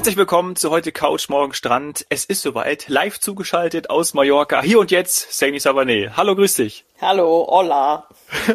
Herzlich 0.00 0.16
willkommen 0.16 0.56
zu 0.56 0.70
heute 0.70 0.92
Couch 0.92 1.28
Morgen 1.28 1.52
Strand. 1.52 2.06
Es 2.08 2.24
ist 2.24 2.40
soweit, 2.40 2.88
live 2.88 3.20
zugeschaltet 3.20 3.90
aus 3.90 4.14
Mallorca. 4.14 4.62
Hier 4.62 4.80
und 4.80 4.90
jetzt, 4.90 5.30
Saini 5.30 5.58
Savané. 5.58 6.16
Hallo, 6.16 6.34
grüß 6.34 6.54
dich. 6.54 6.86
Hallo, 7.02 7.46
hola. 7.50 8.08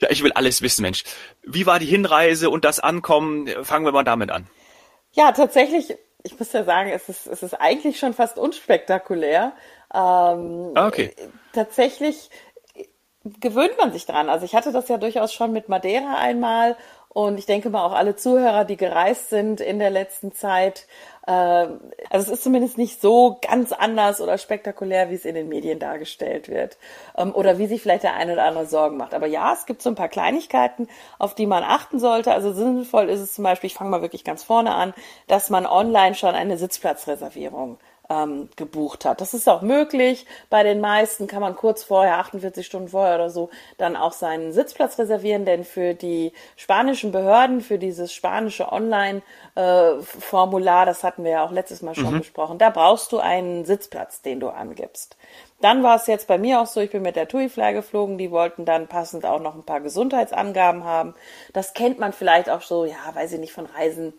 ja, 0.00 0.08
ich 0.08 0.24
will 0.24 0.32
alles 0.32 0.62
wissen, 0.62 0.80
Mensch. 0.80 1.04
Wie 1.42 1.66
war 1.66 1.80
die 1.80 1.84
Hinreise 1.84 2.48
und 2.48 2.64
das 2.64 2.80
Ankommen? 2.80 3.46
Fangen 3.62 3.84
wir 3.84 3.92
mal 3.92 4.04
damit 4.04 4.30
an. 4.30 4.46
Ja, 5.12 5.32
tatsächlich, 5.32 5.94
ich 6.22 6.38
muss 6.38 6.50
ja 6.54 6.64
sagen, 6.64 6.88
es 6.88 7.10
ist, 7.10 7.26
es 7.26 7.42
ist 7.42 7.52
eigentlich 7.52 7.98
schon 7.98 8.14
fast 8.14 8.38
unspektakulär. 8.38 9.52
Ähm, 9.92 10.70
ah, 10.76 10.86
okay. 10.86 11.14
Tatsächlich 11.52 12.30
gewöhnt 13.22 13.76
man 13.76 13.92
sich 13.92 14.06
dran. 14.06 14.30
Also 14.30 14.46
ich 14.46 14.54
hatte 14.54 14.72
das 14.72 14.88
ja 14.88 14.96
durchaus 14.96 15.34
schon 15.34 15.52
mit 15.52 15.68
Madeira 15.68 16.14
einmal 16.14 16.78
und 17.12 17.38
ich 17.38 17.46
denke 17.46 17.70
mal 17.70 17.84
auch 17.84 17.92
alle 17.92 18.14
Zuhörer, 18.14 18.64
die 18.64 18.76
gereist 18.76 19.30
sind 19.30 19.60
in 19.60 19.80
der 19.80 19.90
letzten 19.90 20.32
Zeit. 20.32 20.86
Äh, 21.26 21.32
also 21.32 21.80
es 22.10 22.28
ist 22.28 22.44
zumindest 22.44 22.78
nicht 22.78 23.00
so 23.00 23.38
ganz 23.42 23.72
anders 23.72 24.20
oder 24.20 24.38
spektakulär, 24.38 25.10
wie 25.10 25.16
es 25.16 25.24
in 25.24 25.34
den 25.34 25.48
Medien 25.48 25.80
dargestellt 25.80 26.48
wird. 26.48 26.78
Ähm, 27.16 27.34
oder 27.34 27.58
wie 27.58 27.66
sich 27.66 27.82
vielleicht 27.82 28.04
der 28.04 28.14
eine 28.14 28.34
oder 28.34 28.44
andere 28.44 28.66
Sorgen 28.66 28.96
macht. 28.96 29.12
Aber 29.12 29.26
ja, 29.26 29.52
es 29.52 29.66
gibt 29.66 29.82
so 29.82 29.90
ein 29.90 29.96
paar 29.96 30.08
Kleinigkeiten, 30.08 30.86
auf 31.18 31.34
die 31.34 31.46
man 31.46 31.64
achten 31.64 31.98
sollte. 31.98 32.32
Also 32.32 32.52
sinnvoll 32.52 33.08
ist 33.08 33.20
es 33.20 33.34
zum 33.34 33.42
Beispiel, 33.42 33.66
ich 33.66 33.74
fange 33.74 33.90
mal 33.90 34.02
wirklich 34.02 34.22
ganz 34.22 34.44
vorne 34.44 34.72
an, 34.72 34.94
dass 35.26 35.50
man 35.50 35.66
online 35.66 36.14
schon 36.14 36.36
eine 36.36 36.58
Sitzplatzreservierung 36.58 37.78
ähm, 38.10 38.50
gebucht 38.56 39.04
hat. 39.04 39.20
Das 39.20 39.32
ist 39.32 39.48
auch 39.48 39.62
möglich. 39.62 40.26
Bei 40.50 40.64
den 40.64 40.80
meisten 40.80 41.28
kann 41.28 41.40
man 41.40 41.54
kurz 41.54 41.84
vorher, 41.84 42.18
48 42.18 42.66
Stunden 42.66 42.88
vorher 42.88 43.14
oder 43.14 43.30
so, 43.30 43.50
dann 43.78 43.94
auch 43.96 44.12
seinen 44.12 44.52
Sitzplatz 44.52 44.98
reservieren, 44.98 45.44
denn 45.44 45.62
für 45.64 45.94
die 45.94 46.32
spanischen 46.56 47.12
Behörden, 47.12 47.60
für 47.60 47.78
dieses 47.78 48.12
spanische 48.12 48.72
Online-Formular, 48.72 50.82
äh, 50.82 50.86
das 50.86 51.04
hatten 51.04 51.22
wir 51.24 51.30
ja 51.30 51.44
auch 51.44 51.52
letztes 51.52 51.82
Mal 51.82 51.94
schon 51.94 52.14
mhm. 52.14 52.18
besprochen, 52.18 52.58
da 52.58 52.70
brauchst 52.70 53.12
du 53.12 53.20
einen 53.20 53.64
Sitzplatz, 53.64 54.22
den 54.22 54.40
du 54.40 54.48
angibst. 54.48 55.16
Dann 55.60 55.82
war 55.82 55.96
es 55.96 56.06
jetzt 56.06 56.26
bei 56.26 56.38
mir 56.38 56.60
auch 56.60 56.66
so, 56.66 56.80
ich 56.80 56.90
bin 56.90 57.02
mit 57.02 57.16
der 57.16 57.28
TUI-Fly 57.28 57.74
geflogen, 57.74 58.16
die 58.18 58.30
wollten 58.30 58.64
dann 58.64 58.88
passend 58.88 59.26
auch 59.26 59.40
noch 59.40 59.54
ein 59.54 59.62
paar 59.62 59.80
Gesundheitsangaben 59.80 60.84
haben. 60.84 61.14
Das 61.52 61.74
kennt 61.74 61.98
man 61.98 62.14
vielleicht 62.14 62.48
auch 62.48 62.62
so, 62.62 62.86
ja, 62.86 62.96
weiß 63.12 63.32
ich 63.32 63.40
nicht, 63.40 63.52
von 63.52 63.66
Reisen 63.66 64.14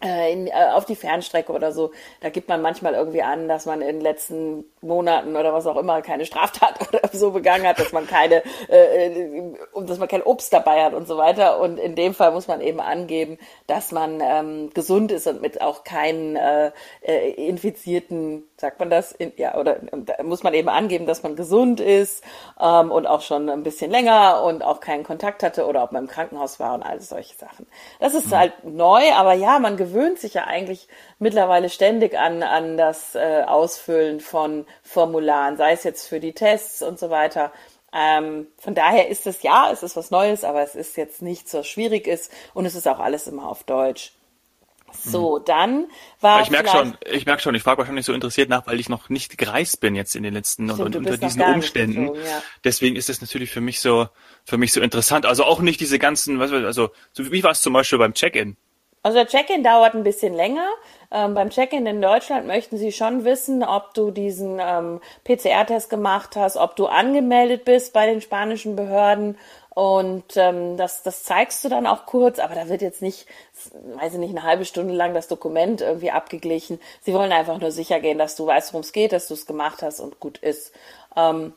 in, 0.00 0.46
äh, 0.46 0.52
auf 0.74 0.84
die 0.84 0.94
Fernstrecke 0.94 1.52
oder 1.52 1.72
so, 1.72 1.90
da 2.20 2.28
gibt 2.28 2.48
man 2.48 2.62
manchmal 2.62 2.94
irgendwie 2.94 3.22
an, 3.22 3.48
dass 3.48 3.66
man 3.66 3.80
in 3.80 3.96
den 3.96 4.00
letzten 4.00 4.64
Monaten 4.80 5.34
oder 5.34 5.52
was 5.52 5.66
auch 5.66 5.76
immer 5.76 6.02
keine 6.02 6.24
Straftat 6.24 6.88
oder 6.88 7.08
so 7.12 7.32
begangen 7.32 7.66
hat, 7.66 7.80
dass 7.80 7.92
man 7.92 8.06
keine, 8.06 8.42
äh, 8.68 9.06
äh 9.06 9.54
dass 9.74 9.98
man 9.98 10.06
kein 10.06 10.22
Obst 10.22 10.52
dabei 10.52 10.84
hat 10.84 10.94
und 10.94 11.08
so 11.08 11.16
weiter. 11.16 11.60
Und 11.60 11.78
in 11.78 11.96
dem 11.96 12.14
Fall 12.14 12.30
muss 12.30 12.46
man 12.46 12.60
eben 12.60 12.78
angeben, 12.78 13.38
dass 13.66 13.90
man 13.90 14.20
ähm, 14.22 14.70
gesund 14.72 15.10
ist 15.10 15.26
und 15.26 15.42
mit 15.42 15.60
auch 15.60 15.82
keinen 15.82 16.36
äh, 16.36 16.70
äh, 17.02 17.30
infizierten, 17.48 18.44
sagt 18.56 18.78
man 18.78 18.90
das, 18.90 19.10
in, 19.10 19.32
ja, 19.36 19.56
oder 19.56 19.80
da 19.92 20.22
muss 20.22 20.44
man 20.44 20.54
eben 20.54 20.68
angeben, 20.68 21.06
dass 21.06 21.24
man 21.24 21.34
gesund 21.34 21.80
ist 21.80 22.22
ähm, 22.60 22.92
und 22.92 23.06
auch 23.06 23.22
schon 23.22 23.48
ein 23.50 23.64
bisschen 23.64 23.90
länger 23.90 24.44
und 24.44 24.62
auch 24.62 24.78
keinen 24.78 25.02
Kontakt 25.02 25.42
hatte 25.42 25.66
oder 25.66 25.82
ob 25.82 25.90
man 25.90 26.04
im 26.04 26.08
Krankenhaus 26.08 26.60
war 26.60 26.74
und 26.74 26.84
all 26.84 27.00
solche 27.00 27.34
Sachen. 27.36 27.66
Das 27.98 28.14
ist 28.14 28.28
mhm. 28.28 28.36
halt 28.36 28.64
neu, 28.64 29.12
aber 29.14 29.32
ja, 29.32 29.58
man 29.58 29.76
gewöhnt 29.88 30.18
sich 30.18 30.34
ja 30.34 30.44
eigentlich 30.44 30.88
mittlerweile 31.18 31.70
ständig 31.70 32.18
an, 32.18 32.42
an 32.42 32.76
das 32.76 33.14
äh, 33.14 33.42
Ausfüllen 33.46 34.20
von 34.20 34.66
Formularen, 34.82 35.56
sei 35.56 35.72
es 35.72 35.84
jetzt 35.84 36.06
für 36.06 36.20
die 36.20 36.32
Tests 36.32 36.82
und 36.82 36.98
so 36.98 37.10
weiter. 37.10 37.52
Ähm, 37.92 38.48
von 38.58 38.74
daher 38.74 39.08
ist 39.08 39.26
es 39.26 39.42
ja, 39.42 39.70
es 39.72 39.82
ist 39.82 39.96
was 39.96 40.10
Neues, 40.10 40.44
aber 40.44 40.62
es 40.62 40.74
ist 40.74 40.96
jetzt 40.96 41.22
nicht 41.22 41.48
so 41.48 41.62
schwierig 41.62 42.06
ist 42.06 42.30
und 42.52 42.66
es 42.66 42.74
ist 42.74 42.86
auch 42.86 42.98
alles 42.98 43.26
immer 43.26 43.48
auf 43.48 43.64
Deutsch. 43.64 44.12
So, 44.92 45.38
mhm. 45.38 45.44
dann 45.44 45.86
war 46.20 46.40
ich 46.40 46.50
merke 46.50 46.70
schon, 46.70 46.96
ich 47.10 47.26
merke 47.26 47.42
schon, 47.42 47.54
ich 47.54 47.62
frage 47.62 47.78
wahrscheinlich 47.78 48.06
so 48.06 48.14
interessiert 48.14 48.48
nach, 48.48 48.66
weil 48.66 48.80
ich 48.80 48.88
noch 48.88 49.10
nicht 49.10 49.36
gereist 49.36 49.80
bin 49.80 49.94
jetzt 49.94 50.16
in 50.16 50.22
den 50.22 50.32
letzten 50.32 50.66
Stimmt, 50.68 50.80
und, 50.80 50.96
unter 50.96 51.18
diesen 51.18 51.42
Umständen. 51.42 52.06
Geflogen, 52.06 52.24
ja. 52.24 52.42
Deswegen 52.64 52.96
ist 52.96 53.10
es 53.10 53.20
natürlich 53.20 53.50
für 53.50 53.60
mich 53.60 53.80
so, 53.80 54.08
für 54.44 54.56
mich 54.56 54.72
so 54.72 54.80
interessant. 54.80 55.26
Also 55.26 55.44
auch 55.44 55.60
nicht 55.60 55.80
diese 55.80 55.98
ganzen, 55.98 56.38
was, 56.38 56.52
also 56.52 56.90
so 57.12 57.30
wie 57.30 57.42
war 57.42 57.50
es 57.50 57.60
zum 57.60 57.74
Beispiel 57.74 57.98
beim 57.98 58.14
Check-in? 58.14 58.56
Also 59.08 59.20
der 59.20 59.26
Check-in 59.26 59.64
dauert 59.64 59.94
ein 59.94 60.02
bisschen 60.02 60.34
länger. 60.34 60.68
Ähm, 61.10 61.32
beim 61.32 61.48
Check-in 61.48 61.86
in 61.86 62.02
Deutschland 62.02 62.46
möchten 62.46 62.76
sie 62.76 62.92
schon 62.92 63.24
wissen, 63.24 63.64
ob 63.64 63.94
du 63.94 64.10
diesen 64.10 64.58
ähm, 64.60 65.00
PCR-Test 65.24 65.88
gemacht 65.88 66.36
hast, 66.36 66.58
ob 66.58 66.76
du 66.76 66.88
angemeldet 66.88 67.64
bist 67.64 67.94
bei 67.94 68.04
den 68.04 68.20
spanischen 68.20 68.76
Behörden. 68.76 69.38
Und 69.70 70.36
ähm, 70.36 70.76
das, 70.76 71.04
das 71.04 71.22
zeigst 71.22 71.64
du 71.64 71.70
dann 71.70 71.86
auch 71.86 72.04
kurz, 72.04 72.38
aber 72.38 72.54
da 72.54 72.68
wird 72.68 72.82
jetzt 72.82 73.00
nicht, 73.00 73.26
weiß 73.94 74.12
ich 74.12 74.18
nicht, 74.18 74.36
eine 74.36 74.42
halbe 74.42 74.66
Stunde 74.66 74.92
lang 74.92 75.14
das 75.14 75.26
Dokument 75.26 75.80
irgendwie 75.80 76.10
abgeglichen. 76.10 76.78
Sie 77.00 77.14
wollen 77.14 77.32
einfach 77.32 77.56
nur 77.56 77.70
sicher 77.70 78.00
gehen, 78.00 78.18
dass 78.18 78.36
du 78.36 78.46
weißt, 78.46 78.74
worum 78.74 78.82
es 78.82 78.92
geht, 78.92 79.12
dass 79.12 79.28
du 79.28 79.32
es 79.32 79.46
gemacht 79.46 79.80
hast 79.80 80.00
und 80.00 80.20
gut 80.20 80.36
ist. 80.36 80.74
Ähm, 81.16 81.54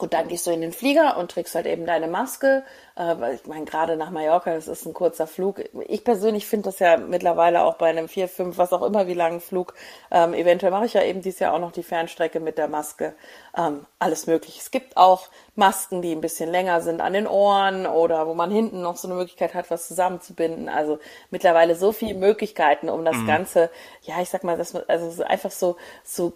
Gut, 0.00 0.14
dann 0.14 0.28
gehst 0.28 0.46
du 0.46 0.50
in 0.50 0.62
den 0.62 0.72
Flieger 0.72 1.18
und 1.18 1.30
trägst 1.30 1.54
halt 1.54 1.66
eben 1.66 1.84
deine 1.84 2.08
Maske. 2.08 2.64
Äh, 2.96 3.20
weil 3.20 3.34
ich 3.34 3.46
meine, 3.46 3.66
gerade 3.66 3.96
nach 3.96 4.08
Mallorca, 4.08 4.54
das 4.54 4.66
ist 4.66 4.86
ein 4.86 4.94
kurzer 4.94 5.26
Flug. 5.26 5.62
Ich 5.88 6.04
persönlich 6.04 6.46
finde 6.46 6.70
das 6.70 6.78
ja 6.78 6.96
mittlerweile 6.96 7.62
auch 7.64 7.74
bei 7.74 7.90
einem 7.90 8.08
vier, 8.08 8.26
fünf, 8.26 8.56
was 8.56 8.72
auch 8.72 8.80
immer 8.80 9.08
wie 9.08 9.14
langen 9.14 9.42
Flug. 9.42 9.74
Ähm, 10.10 10.32
eventuell 10.32 10.72
mache 10.72 10.86
ich 10.86 10.94
ja 10.94 11.02
eben 11.02 11.20
dieses 11.20 11.40
Jahr 11.40 11.52
auch 11.52 11.58
noch 11.58 11.72
die 11.72 11.82
Fernstrecke 11.82 12.40
mit 12.40 12.56
der 12.56 12.68
Maske. 12.68 13.12
Ähm, 13.54 13.84
alles 13.98 14.26
möglich. 14.26 14.58
Es 14.58 14.70
gibt 14.70 14.96
auch 14.96 15.28
Masken, 15.54 16.00
die 16.00 16.12
ein 16.12 16.22
bisschen 16.22 16.50
länger 16.50 16.80
sind 16.80 17.02
an 17.02 17.12
den 17.12 17.26
Ohren 17.26 17.86
oder 17.86 18.26
wo 18.26 18.32
man 18.32 18.50
hinten 18.50 18.80
noch 18.80 18.96
so 18.96 19.06
eine 19.06 19.18
Möglichkeit 19.18 19.52
hat, 19.52 19.70
was 19.70 19.86
zusammenzubinden. 19.86 20.70
Also 20.70 20.98
mittlerweile 21.28 21.74
so 21.74 21.92
viele 21.92 22.14
Möglichkeiten, 22.14 22.88
um 22.88 23.04
das 23.04 23.16
mhm. 23.16 23.26
Ganze, 23.26 23.70
ja, 24.00 24.14
ich 24.22 24.30
sag 24.30 24.44
mal, 24.44 24.56
das, 24.56 24.74
also 24.74 25.22
einfach 25.24 25.50
so, 25.50 25.76
so 26.04 26.32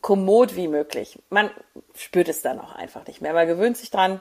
kommod 0.00 0.56
wie 0.56 0.68
möglich. 0.68 1.18
Man 1.30 1.50
spürt 1.94 2.28
es 2.28 2.42
dann 2.42 2.60
auch 2.60 2.74
einfach 2.74 3.06
nicht 3.06 3.20
mehr. 3.20 3.32
Man 3.32 3.46
gewöhnt 3.46 3.76
sich 3.76 3.90
dran, 3.90 4.20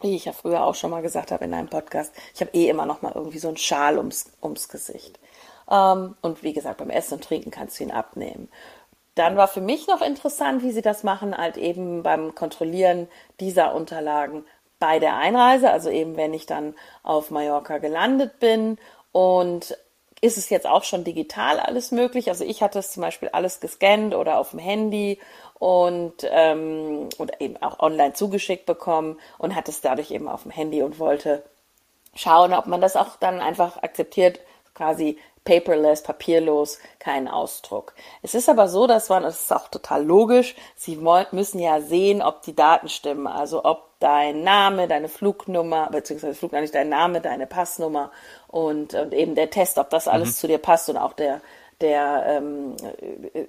wie 0.00 0.14
ich 0.14 0.26
ja 0.26 0.32
früher 0.32 0.64
auch 0.64 0.74
schon 0.74 0.90
mal 0.90 1.02
gesagt 1.02 1.32
habe 1.32 1.44
in 1.44 1.54
einem 1.54 1.68
Podcast. 1.68 2.14
Ich 2.34 2.40
habe 2.40 2.50
eh 2.52 2.68
immer 2.68 2.86
noch 2.86 3.02
mal 3.02 3.12
irgendwie 3.14 3.38
so 3.38 3.48
einen 3.48 3.56
Schal 3.56 3.98
ums, 3.98 4.32
ums 4.42 4.68
Gesicht. 4.68 5.18
Ähm, 5.70 6.16
und 6.20 6.42
wie 6.42 6.52
gesagt, 6.52 6.78
beim 6.78 6.90
Essen 6.90 7.14
und 7.14 7.24
Trinken 7.24 7.50
kannst 7.50 7.78
du 7.78 7.84
ihn 7.84 7.90
abnehmen. 7.90 8.48
Dann 9.14 9.36
war 9.36 9.48
für 9.48 9.62
mich 9.62 9.88
noch 9.88 10.02
interessant, 10.02 10.62
wie 10.62 10.72
sie 10.72 10.82
das 10.82 11.02
machen, 11.02 11.36
halt 11.36 11.56
eben 11.56 12.02
beim 12.02 12.34
Kontrollieren 12.34 13.08
dieser 13.40 13.74
Unterlagen 13.74 14.44
bei 14.78 14.98
der 14.98 15.16
Einreise, 15.16 15.70
also 15.70 15.88
eben 15.88 16.18
wenn 16.18 16.34
ich 16.34 16.44
dann 16.44 16.74
auf 17.02 17.30
Mallorca 17.30 17.78
gelandet 17.78 18.38
bin 18.40 18.76
und 19.12 19.78
ist 20.20 20.38
es 20.38 20.48
jetzt 20.48 20.66
auch 20.66 20.84
schon 20.84 21.04
digital 21.04 21.60
alles 21.60 21.90
möglich. 21.90 22.28
Also 22.28 22.44
ich 22.44 22.62
hatte 22.62 22.78
es 22.78 22.92
zum 22.92 23.02
Beispiel 23.02 23.28
alles 23.28 23.60
gescannt 23.60 24.14
oder 24.14 24.38
auf 24.38 24.50
dem 24.50 24.58
Handy 24.58 25.18
und 25.58 26.14
ähm, 26.22 27.08
oder 27.18 27.40
eben 27.40 27.56
auch 27.58 27.80
online 27.80 28.14
zugeschickt 28.14 28.66
bekommen 28.66 29.18
und 29.38 29.54
hatte 29.54 29.70
es 29.70 29.80
dadurch 29.80 30.10
eben 30.10 30.28
auf 30.28 30.42
dem 30.42 30.50
Handy 30.50 30.82
und 30.82 30.98
wollte 30.98 31.42
schauen, 32.14 32.54
ob 32.54 32.66
man 32.66 32.80
das 32.80 32.96
auch 32.96 33.16
dann 33.16 33.40
einfach 33.40 33.82
akzeptiert, 33.82 34.40
quasi 34.76 35.18
paperless, 35.44 36.02
papierlos, 36.02 36.78
keinen 36.98 37.28
Ausdruck. 37.28 37.94
Es 38.22 38.34
ist 38.34 38.48
aber 38.48 38.68
so, 38.68 38.86
dass 38.86 39.08
man, 39.08 39.22
das 39.22 39.40
ist 39.40 39.52
auch 39.52 39.68
total 39.68 40.04
logisch, 40.04 40.54
sie 40.74 40.96
müssen 40.96 41.58
ja 41.58 41.80
sehen, 41.80 42.20
ob 42.20 42.42
die 42.42 42.54
Daten 42.54 42.88
stimmen, 42.88 43.26
also 43.26 43.64
ob 43.64 43.86
dein 44.00 44.42
Name, 44.42 44.88
deine 44.88 45.08
Flugnummer, 45.08 45.88
beziehungsweise 45.90 46.34
Flugnummer 46.34 46.62
nicht 46.62 46.74
dein 46.74 46.90
Name, 46.90 47.22
deine 47.22 47.46
Passnummer 47.46 48.10
und, 48.48 48.92
und 48.94 49.14
eben 49.14 49.34
der 49.34 49.48
Test, 49.48 49.78
ob 49.78 49.88
das 49.88 50.08
alles 50.08 50.30
mhm. 50.30 50.34
zu 50.34 50.48
dir 50.48 50.58
passt 50.58 50.90
und 50.90 50.98
auch 50.98 51.14
der 51.14 51.40
der 51.80 52.24
ähm, 52.26 52.74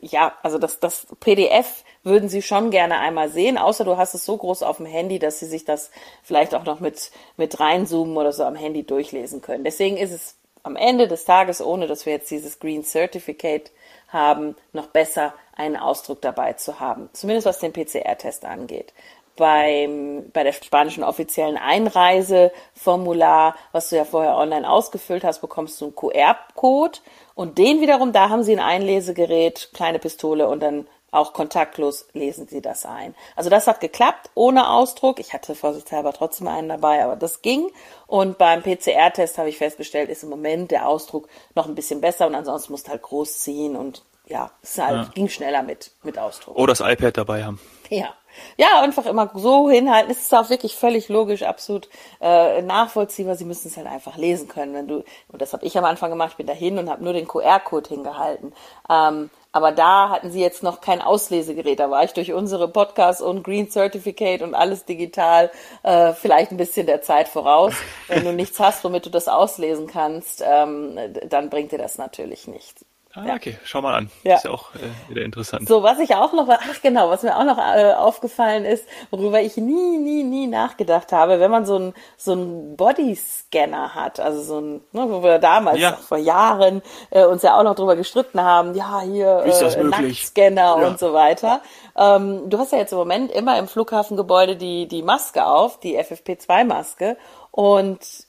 ja, 0.02 0.34
also 0.44 0.58
das, 0.58 0.80
das 0.80 1.08
PDF 1.22 1.86
würden 2.04 2.28
sie 2.28 2.42
schon 2.42 2.72
gerne 2.72 3.00
einmal 3.00 3.30
sehen, 3.30 3.58
außer 3.58 3.86
du 3.86 3.96
hast 3.96 4.16
es 4.16 4.26
so 4.26 4.36
groß 4.36 4.64
auf 4.64 4.78
dem 4.78 4.86
Handy, 4.86 5.18
dass 5.18 5.40
sie 5.40 5.46
sich 5.46 5.64
das 5.64 5.92
vielleicht 6.24 6.54
auch 6.54 6.66
noch 6.66 6.82
mit, 6.82 7.12
mit 7.38 7.60
reinzoomen 7.60 8.18
oder 8.18 8.34
so 8.34 8.44
am 8.44 8.56
Handy 8.56 8.84
durchlesen 8.84 9.42
können. 9.42 9.64
Deswegen 9.64 9.96
ist 9.96 10.12
es 10.12 10.37
am 10.68 10.76
Ende 10.76 11.08
des 11.08 11.26
Tages, 11.26 11.62
ohne 11.62 11.88
dass 11.88 12.06
wir 12.06 12.14
jetzt 12.14 12.30
dieses 12.30 12.60
Green 12.60 12.84
Certificate 12.84 13.72
haben, 14.10 14.56
noch 14.74 14.88
besser 14.88 15.34
einen 15.56 15.76
Ausdruck 15.76 16.22
dabei 16.22 16.54
zu 16.54 16.80
haben. 16.80 17.10
Zumindest 17.14 17.48
was 17.48 17.60
den 17.60 17.74
PCR-Test 17.74 18.46
angeht 18.46 18.94
beim, 19.38 20.30
bei 20.34 20.44
der 20.44 20.52
spanischen 20.52 21.04
offiziellen 21.06 21.58
Einreiseformular, 21.58 23.56
was 23.72 23.90
du 23.90 23.96
ja 23.96 24.04
vorher 24.04 24.36
online 24.36 24.70
ausgefüllt 24.70 25.24
hast, 25.24 25.40
bekommst 25.40 25.80
du 25.80 25.86
einen 25.86 25.96
QR-Code 25.96 27.00
und 27.36 27.58
den 27.58 27.80
wiederum, 27.80 28.12
da 28.12 28.30
haben 28.30 28.44
sie 28.44 28.52
ein 28.54 28.60
Einlesegerät, 28.60 29.70
kleine 29.74 30.00
Pistole 30.00 30.50
und 30.50 30.62
dann 30.62 30.88
auch 31.12 31.34
kontaktlos 31.34 32.08
lesen 32.14 32.48
sie 32.48 32.62
das 32.62 32.86
ein. 32.86 33.16
Also 33.36 33.50
das 33.50 33.68
hat 33.68 33.80
geklappt, 33.80 34.30
ohne 34.34 34.70
Ausdruck. 34.70 35.20
Ich 35.20 35.34
hatte 35.34 35.56
vorsichtshalber 35.56 36.14
trotzdem 36.14 36.48
einen 36.48 36.70
dabei, 36.70 37.04
aber 37.04 37.16
das 37.16 37.42
ging. 37.42 37.70
Und 38.08 38.38
beim 38.38 38.62
PCR-Test 38.62 39.38
habe 39.38 39.50
ich 39.50 39.58
festgestellt, 39.58 40.10
ist 40.10 40.24
im 40.24 40.30
Moment 40.30 40.72
der 40.72 40.88
Ausdruck 40.88 41.28
noch 41.56 41.68
ein 41.68 41.76
bisschen 41.76 42.02
besser 42.02 42.28
und 42.28 42.36
ansonsten 42.36 42.74
musst 42.74 42.88
du 42.88 42.92
halt 42.92 43.02
groß 43.02 43.40
ziehen 43.40 43.76
und 43.76 44.04
ja, 44.26 44.52
es 44.62 44.78
halt, 44.78 45.08
ja. 45.08 45.12
ging 45.14 45.30
schneller 45.30 45.64
mit, 45.64 45.92
mit 46.04 46.20
Ausdruck. 46.20 46.58
Oder 46.58 46.74
das 46.74 46.82
iPad 46.82 47.18
dabei 47.18 47.46
haben. 47.46 47.62
Ja, 47.90 48.14
Ja, 48.58 48.82
einfach 48.82 49.06
immer 49.06 49.32
so 49.34 49.70
hinhalten. 49.70 50.12
Es 50.12 50.22
ist 50.22 50.36
auch 50.36 50.50
wirklich 50.50 50.76
völlig 50.76 51.10
logisch, 51.10 51.44
absolut 51.44 51.90
äh, 52.22 52.62
nachvollziehbar. 52.62 53.36
Sie 53.36 53.46
müssen 53.46 53.68
es 53.68 53.78
halt 53.78 53.88
einfach 53.88 54.18
lesen 54.18 54.48
können. 54.48 54.74
Wenn 54.74 54.88
du, 54.88 55.04
und 55.30 55.42
das 55.42 55.54
habe 55.54 55.66
ich 55.66 55.78
am 55.78 55.86
Anfang 55.86 56.10
gemacht, 56.10 56.32
ich 56.32 56.38
bin 56.38 56.48
dahin 56.48 56.78
und 56.78 56.90
habe 56.90 57.04
nur 57.04 57.14
den 57.14 57.28
QR-Code 57.28 57.90
hingehalten. 57.90 58.54
Ähm, 58.90 59.30
aber 59.58 59.72
da 59.72 60.10
hatten 60.10 60.30
sie 60.30 60.40
jetzt 60.40 60.62
noch 60.62 60.82
kein 60.82 61.02
Auslesegerät. 61.02 61.80
Da 61.80 61.90
war 61.90 62.04
ich 62.04 62.14
durch 62.14 62.32
unsere 62.32 62.68
Podcasts 62.68 63.24
und 63.24 63.42
Green 63.44 63.72
Certificate 63.72 64.44
und 64.44 64.54
alles 64.54 64.86
digital 64.86 65.50
äh, 65.82 66.14
vielleicht 66.14 66.52
ein 66.52 66.58
bisschen 66.58 66.86
der 66.86 67.02
Zeit 67.02 67.28
voraus. 67.28 67.74
Wenn 68.08 68.24
du 68.24 68.34
nichts 68.34 68.60
hast, 68.60 68.84
womit 68.84 69.08
du 69.08 69.10
das 69.10 69.28
auslesen 69.28 69.88
kannst, 69.88 70.44
ähm, 70.46 71.00
dann 71.28 71.50
bringt 71.50 71.72
dir 71.72 71.80
das 71.80 71.98
natürlich 71.98 72.48
nichts. 72.48 72.86
Ah, 73.18 73.36
okay, 73.36 73.58
schau 73.64 73.82
mal 73.82 73.96
an. 73.96 74.12
Ja. 74.24 74.36
Ist 74.36 74.46
ja 74.46 74.52
auch 74.52 74.76
äh, 74.76 75.10
wieder 75.10 75.24
interessant. 75.24 75.68
So, 75.68 75.82
was 75.82 75.98
ich 76.00 76.14
auch 76.14 76.34
noch, 76.34 76.48
ach 76.50 76.82
genau, 76.84 77.10
was 77.10 77.24
mir 77.24 77.36
auch 77.36 77.44
noch 77.44 77.58
äh, 77.58 77.94
aufgefallen 77.94 78.64
ist, 78.64 78.88
worüber 79.10 79.42
ich 79.42 79.58
nie, 79.58 79.98
nie, 79.98 80.24
nie 80.24 80.46
nachgedacht 80.46 81.12
habe, 81.12 81.40
wenn 81.40 81.50
man 81.50 81.66
so 81.66 81.80
ein 81.80 81.94
so 82.16 82.34
ein 82.34 82.76
Bodyscanner 82.78 83.96
hat, 83.96 84.20
also 84.20 84.42
so 84.44 84.60
ein, 84.60 84.82
ne, 84.92 85.08
wo 85.10 85.24
wir 85.24 85.40
damals 85.40 85.80
ja. 85.80 85.94
vor 85.94 86.18
Jahren 86.18 86.84
äh, 87.10 87.26
uns 87.26 87.42
ja 87.42 87.58
auch 87.58 87.64
noch 87.64 87.76
drüber 87.76 87.96
gestritten 87.96 88.42
haben, 88.42 88.76
ja, 88.76 89.02
hier 89.02 89.44
äh, 89.46 89.84
Nacktscanner 89.84 90.78
ja. 90.80 90.88
und 90.88 91.00
so 91.00 91.14
weiter. 91.14 91.62
Ähm, 91.98 92.50
du 92.50 92.60
hast 92.60 92.72
ja 92.72 92.78
jetzt 92.78 92.92
im 92.92 93.00
Moment 93.00 93.32
immer 93.32 93.58
im 93.58 93.68
Flughafengebäude 93.68 94.56
die, 94.56 94.88
die 94.88 95.02
Maske 95.02 95.46
auf, 95.46 95.80
die 95.80 96.00
FFP2-Maske 96.00 97.18
und 97.50 98.27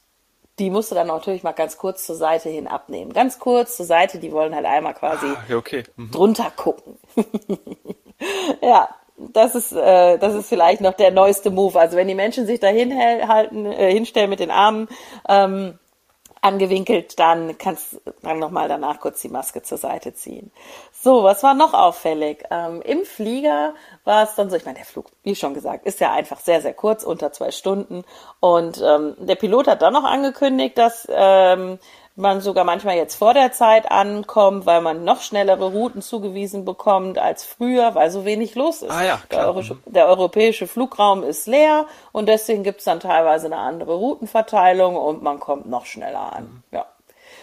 die 0.58 0.70
musst 0.70 0.90
du 0.90 0.94
dann 0.94 1.06
natürlich 1.06 1.42
mal 1.42 1.52
ganz 1.52 1.76
kurz 1.76 2.04
zur 2.04 2.16
Seite 2.16 2.48
hin 2.48 2.66
abnehmen. 2.66 3.12
Ganz 3.12 3.38
kurz 3.38 3.76
zur 3.76 3.86
Seite, 3.86 4.18
die 4.18 4.32
wollen 4.32 4.54
halt 4.54 4.66
einmal 4.66 4.94
quasi 4.94 5.26
ah, 5.26 5.56
okay. 5.56 5.84
mhm. 5.96 6.10
drunter 6.10 6.52
gucken. 6.56 6.96
ja, 8.62 8.88
das 9.16 9.54
ist, 9.54 9.72
äh, 9.72 10.18
das 10.18 10.34
ist 10.34 10.48
vielleicht 10.48 10.80
noch 10.80 10.94
der 10.94 11.10
neueste 11.10 11.50
Move. 11.50 11.78
Also 11.78 11.96
wenn 11.96 12.08
die 12.08 12.14
Menschen 12.14 12.46
sich 12.46 12.60
da 12.60 12.68
hinhalten, 12.68 13.66
äh, 13.66 13.92
hinstellen 13.92 14.30
mit 14.30 14.40
den 14.40 14.50
Armen, 14.50 14.88
ähm, 15.28 15.78
angewinkelt, 16.40 17.18
dann 17.18 17.58
kannst 17.58 17.94
du 17.94 17.98
dann 18.22 18.38
nochmal 18.38 18.68
danach 18.68 19.00
kurz 19.00 19.20
die 19.20 19.28
Maske 19.28 19.62
zur 19.62 19.78
Seite 19.78 20.14
ziehen. 20.14 20.50
So, 20.92 21.22
was 21.22 21.42
war 21.42 21.54
noch 21.54 21.74
auffällig? 21.74 22.44
Ähm, 22.50 22.82
Im 22.82 23.04
Flieger 23.04 23.74
war 24.04 24.24
es 24.24 24.34
dann 24.34 24.50
so, 24.50 24.56
ich 24.56 24.64
meine, 24.64 24.76
der 24.76 24.84
Flug, 24.84 25.06
wie 25.22 25.34
schon 25.34 25.54
gesagt, 25.54 25.86
ist 25.86 26.00
ja 26.00 26.12
einfach 26.12 26.40
sehr, 26.40 26.60
sehr 26.60 26.74
kurz, 26.74 27.04
unter 27.04 27.32
zwei 27.32 27.50
Stunden. 27.50 28.04
Und 28.40 28.82
ähm, 28.84 29.14
der 29.18 29.36
Pilot 29.36 29.68
hat 29.68 29.82
dann 29.82 29.92
noch 29.92 30.04
angekündigt, 30.04 30.78
dass 30.78 31.06
ähm, 31.10 31.78
man 32.18 32.40
sogar 32.40 32.64
manchmal 32.64 32.96
jetzt 32.96 33.14
vor 33.14 33.34
der 33.34 33.52
Zeit 33.52 33.90
ankommt, 33.90 34.66
weil 34.66 34.80
man 34.80 35.04
noch 35.04 35.22
schnellere 35.22 35.70
Routen 35.70 36.02
zugewiesen 36.02 36.64
bekommt 36.64 37.18
als 37.18 37.44
früher, 37.44 37.94
weil 37.94 38.10
so 38.10 38.24
wenig 38.24 38.54
los 38.54 38.82
ist. 38.82 38.90
Ah, 38.90 39.04
ja, 39.04 39.22
der, 39.30 39.46
Euro 39.46 39.62
der, 39.86 40.06
europäische 40.06 40.66
Flugraum 40.66 41.22
ist 41.22 41.46
leer 41.46 41.86
und 42.12 42.28
deswegen 42.28 42.62
gibt's 42.62 42.84
dann 42.84 43.00
teilweise 43.00 43.46
eine 43.46 43.58
andere 43.58 43.94
Routenverteilung 43.94 44.96
und 44.96 45.22
man 45.22 45.40
kommt 45.40 45.66
noch 45.66 45.86
schneller 45.86 46.32
an. 46.32 46.44
Mhm. 46.44 46.62
Ja. 46.72 46.86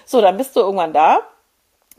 So, 0.05 0.21
dann 0.21 0.37
bist 0.37 0.55
du 0.55 0.59
irgendwann 0.59 0.93
da 0.93 1.19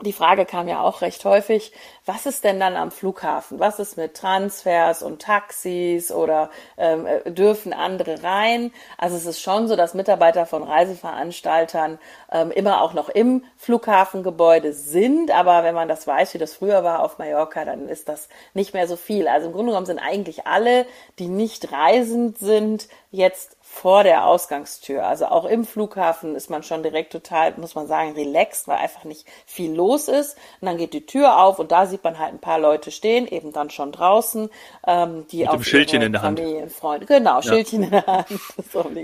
die 0.02 0.12
Frage 0.12 0.44
kam 0.44 0.68
ja 0.68 0.82
auch 0.82 1.00
recht 1.00 1.24
häufig, 1.24 1.72
was 2.04 2.26
ist 2.26 2.44
denn 2.44 2.60
dann 2.60 2.76
am 2.76 2.90
Flughafen? 2.90 3.58
Was 3.58 3.78
ist 3.78 3.96
mit 3.96 4.14
Transfers 4.14 5.02
und 5.02 5.22
Taxis 5.22 6.12
oder 6.12 6.50
ähm, 6.76 7.06
äh, 7.06 7.30
dürfen 7.30 7.72
andere 7.72 8.22
rein? 8.22 8.72
Also 8.98 9.16
es 9.16 9.24
ist 9.24 9.40
schon 9.40 9.68
so, 9.68 9.74
dass 9.74 9.94
Mitarbeiter 9.94 10.44
von 10.44 10.62
Reiseveranstaltern 10.64 11.98
ähm, 12.30 12.50
immer 12.50 12.82
auch 12.82 12.92
noch 12.92 13.08
im 13.08 13.42
Flughafengebäude 13.56 14.74
sind, 14.74 15.30
aber 15.30 15.64
wenn 15.64 15.74
man 15.74 15.88
das 15.88 16.06
weiß, 16.06 16.34
wie 16.34 16.38
das 16.38 16.52
früher 16.52 16.84
war 16.84 17.02
auf 17.02 17.16
Mallorca, 17.16 17.64
dann 17.64 17.88
ist 17.88 18.10
das 18.10 18.28
nicht 18.52 18.74
mehr 18.74 18.86
so 18.86 18.96
viel. 18.96 19.28
Also 19.28 19.46
im 19.46 19.54
Grunde 19.54 19.70
genommen 19.70 19.86
sind 19.86 19.98
eigentlich 19.98 20.46
alle, 20.46 20.84
die 21.18 21.28
nicht 21.28 21.72
reisend 21.72 22.36
sind, 22.36 22.88
jetzt 23.10 23.55
vor 23.76 24.04
der 24.04 24.26
Ausgangstür. 24.26 25.06
Also 25.06 25.26
auch 25.26 25.44
im 25.44 25.64
Flughafen 25.66 26.34
ist 26.34 26.48
man 26.48 26.62
schon 26.62 26.82
direkt 26.82 27.12
total, 27.12 27.52
muss 27.58 27.74
man 27.74 27.86
sagen, 27.86 28.12
relaxed, 28.12 28.66
weil 28.68 28.78
einfach 28.78 29.04
nicht 29.04 29.26
viel 29.44 29.74
los 29.74 30.08
ist. 30.08 30.36
Und 30.60 30.66
dann 30.66 30.78
geht 30.78 30.94
die 30.94 31.04
Tür 31.04 31.42
auf 31.42 31.58
und 31.58 31.72
da 31.72 31.84
sieht 31.84 32.02
man 32.02 32.18
halt 32.18 32.32
ein 32.32 32.40
paar 32.40 32.58
Leute 32.58 32.90
stehen, 32.90 33.28
eben 33.28 33.52
dann 33.52 33.68
schon 33.68 33.92
draußen, 33.92 34.48
ähm, 34.86 35.26
die 35.30 35.44
Mit 35.44 35.52
dem 35.52 35.62
Schildchen 35.62 36.00
in 36.00 36.12
der 36.12 36.22
Hand. 36.22 36.40
Freunde, 36.72 37.04
genau, 37.04 37.36
ja. 37.36 37.42
Schildchen 37.42 37.82
in 37.82 37.90
der 37.90 38.06
Hand. 38.06 38.28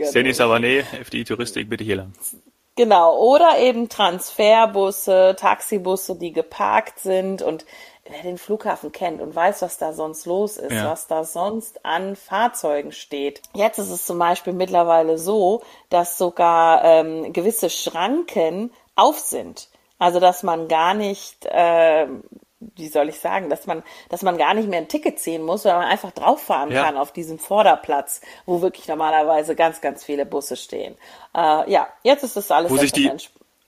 Senis 0.04 0.40
Savané, 0.40 0.84
FDI 1.02 1.24
Touristik, 1.24 1.68
bitte 1.68 1.84
hier 1.84 1.96
lang. 1.96 2.12
Genau, 2.74 3.18
oder 3.18 3.58
eben 3.58 3.90
Transferbusse, 3.90 5.36
Taxibusse, 5.38 6.16
die 6.16 6.32
geparkt 6.32 6.98
sind 7.00 7.42
und 7.42 7.66
wer 8.04 8.22
den 8.22 8.38
Flughafen 8.38 8.90
kennt 8.90 9.20
und 9.20 9.34
weiß, 9.34 9.62
was 9.62 9.78
da 9.78 9.92
sonst 9.92 10.26
los 10.26 10.56
ist, 10.56 10.72
ja. 10.72 10.90
was 10.90 11.06
da 11.06 11.24
sonst 11.24 11.84
an 11.84 12.16
Fahrzeugen 12.16 12.92
steht. 12.92 13.42
Jetzt 13.54 13.78
ist 13.78 13.90
es 13.90 14.06
zum 14.06 14.18
Beispiel 14.18 14.52
mittlerweile 14.52 15.18
so, 15.18 15.62
dass 15.88 16.18
sogar 16.18 16.84
ähm, 16.84 17.32
gewisse 17.32 17.70
Schranken 17.70 18.72
auf 18.96 19.18
sind. 19.18 19.68
Also 19.98 20.18
dass 20.18 20.42
man 20.42 20.66
gar 20.66 20.94
nicht, 20.94 21.46
äh, 21.46 22.08
wie 22.58 22.88
soll 22.88 23.08
ich 23.08 23.20
sagen, 23.20 23.48
dass 23.48 23.66
man, 23.66 23.84
dass 24.08 24.22
man 24.22 24.36
gar 24.36 24.54
nicht 24.54 24.68
mehr 24.68 24.80
ein 24.80 24.88
Ticket 24.88 25.20
ziehen 25.20 25.42
muss, 25.42 25.62
man 25.62 25.76
einfach 25.76 26.10
drauffahren 26.10 26.72
ja. 26.72 26.82
kann 26.82 26.96
auf 26.96 27.12
diesem 27.12 27.38
Vorderplatz, 27.38 28.20
wo 28.46 28.62
wirklich 28.62 28.88
normalerweise 28.88 29.54
ganz, 29.54 29.80
ganz 29.80 30.02
viele 30.02 30.26
Busse 30.26 30.56
stehen. 30.56 30.96
Äh, 31.36 31.70
ja, 31.70 31.86
jetzt 32.02 32.24
ist 32.24 32.36
das 32.36 32.50
alles. 32.50 32.72
Wo 32.72 32.78
sich 32.78 32.90
die, 32.90 33.08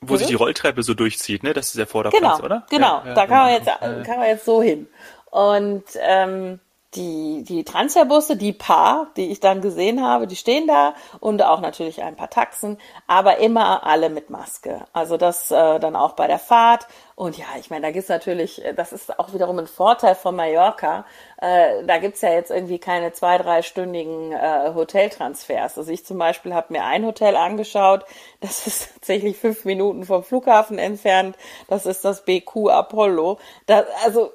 wo 0.08 0.16
sich 0.16 0.26
die 0.26 0.34
Rolltreppe 0.34 0.82
so 0.82 0.94
durchzieht, 0.94 1.42
ne? 1.42 1.52
Das 1.52 1.66
ist 1.66 1.78
der 1.78 1.86
Vorderplatz, 1.86 2.36
genau, 2.36 2.44
oder? 2.44 2.66
Genau, 2.70 3.02
ja, 3.02 3.08
ja, 3.08 3.14
da 3.14 3.26
kann 3.26 3.38
man 3.38 3.52
jetzt 3.52 3.66
kann 3.66 4.18
man 4.18 4.26
jetzt 4.26 4.44
so 4.44 4.62
hin. 4.62 4.86
Und 5.30 5.84
ähm, 6.00 6.60
die, 6.94 7.42
die 7.44 7.64
Transferbusse, 7.64 8.36
die 8.36 8.52
paar, 8.52 9.08
die 9.16 9.30
ich 9.30 9.40
dann 9.40 9.60
gesehen 9.60 10.02
habe, 10.02 10.26
die 10.26 10.36
stehen 10.36 10.66
da 10.66 10.94
und 11.20 11.42
auch 11.42 11.60
natürlich 11.60 12.02
ein 12.02 12.16
paar 12.16 12.30
Taxen, 12.30 12.78
aber 13.06 13.38
immer 13.38 13.84
alle 13.86 14.10
mit 14.10 14.30
Maske. 14.30 14.84
Also 14.92 15.16
das 15.16 15.50
äh, 15.50 15.78
dann 15.80 15.96
auch 15.96 16.12
bei 16.12 16.26
der 16.26 16.38
Fahrt. 16.38 16.86
Und 17.16 17.38
ja, 17.38 17.46
ich 17.58 17.70
meine, 17.70 17.82
da 17.82 17.90
gibt's 17.92 18.08
natürlich, 18.08 18.64
äh, 18.64 18.74
das 18.74 18.92
ist 18.92 19.18
auch 19.18 19.32
wiederum 19.32 19.58
ein 19.58 19.66
Vorteil 19.66 20.14
von 20.14 20.36
Mallorca. 20.36 21.04
Äh, 21.40 21.84
da 21.84 21.98
gibt's 21.98 22.20
ja 22.20 22.32
jetzt 22.32 22.50
irgendwie 22.50 22.78
keine 22.78 23.12
zwei, 23.12 23.38
dreistündigen 23.38 24.32
äh, 24.32 24.72
Hoteltransfers. 24.74 25.78
Also 25.78 25.90
ich 25.90 26.04
zum 26.04 26.18
Beispiel 26.18 26.54
habe 26.54 26.72
mir 26.72 26.84
ein 26.84 27.04
Hotel 27.04 27.36
angeschaut, 27.36 28.04
das 28.40 28.66
ist 28.66 28.94
tatsächlich 28.94 29.36
fünf 29.36 29.64
Minuten 29.64 30.04
vom 30.04 30.22
Flughafen 30.22 30.78
entfernt. 30.78 31.36
Das 31.68 31.86
ist 31.86 32.04
das 32.04 32.24
BQ 32.24 32.68
Apollo. 32.70 33.38
Da, 33.66 33.84
also 34.04 34.32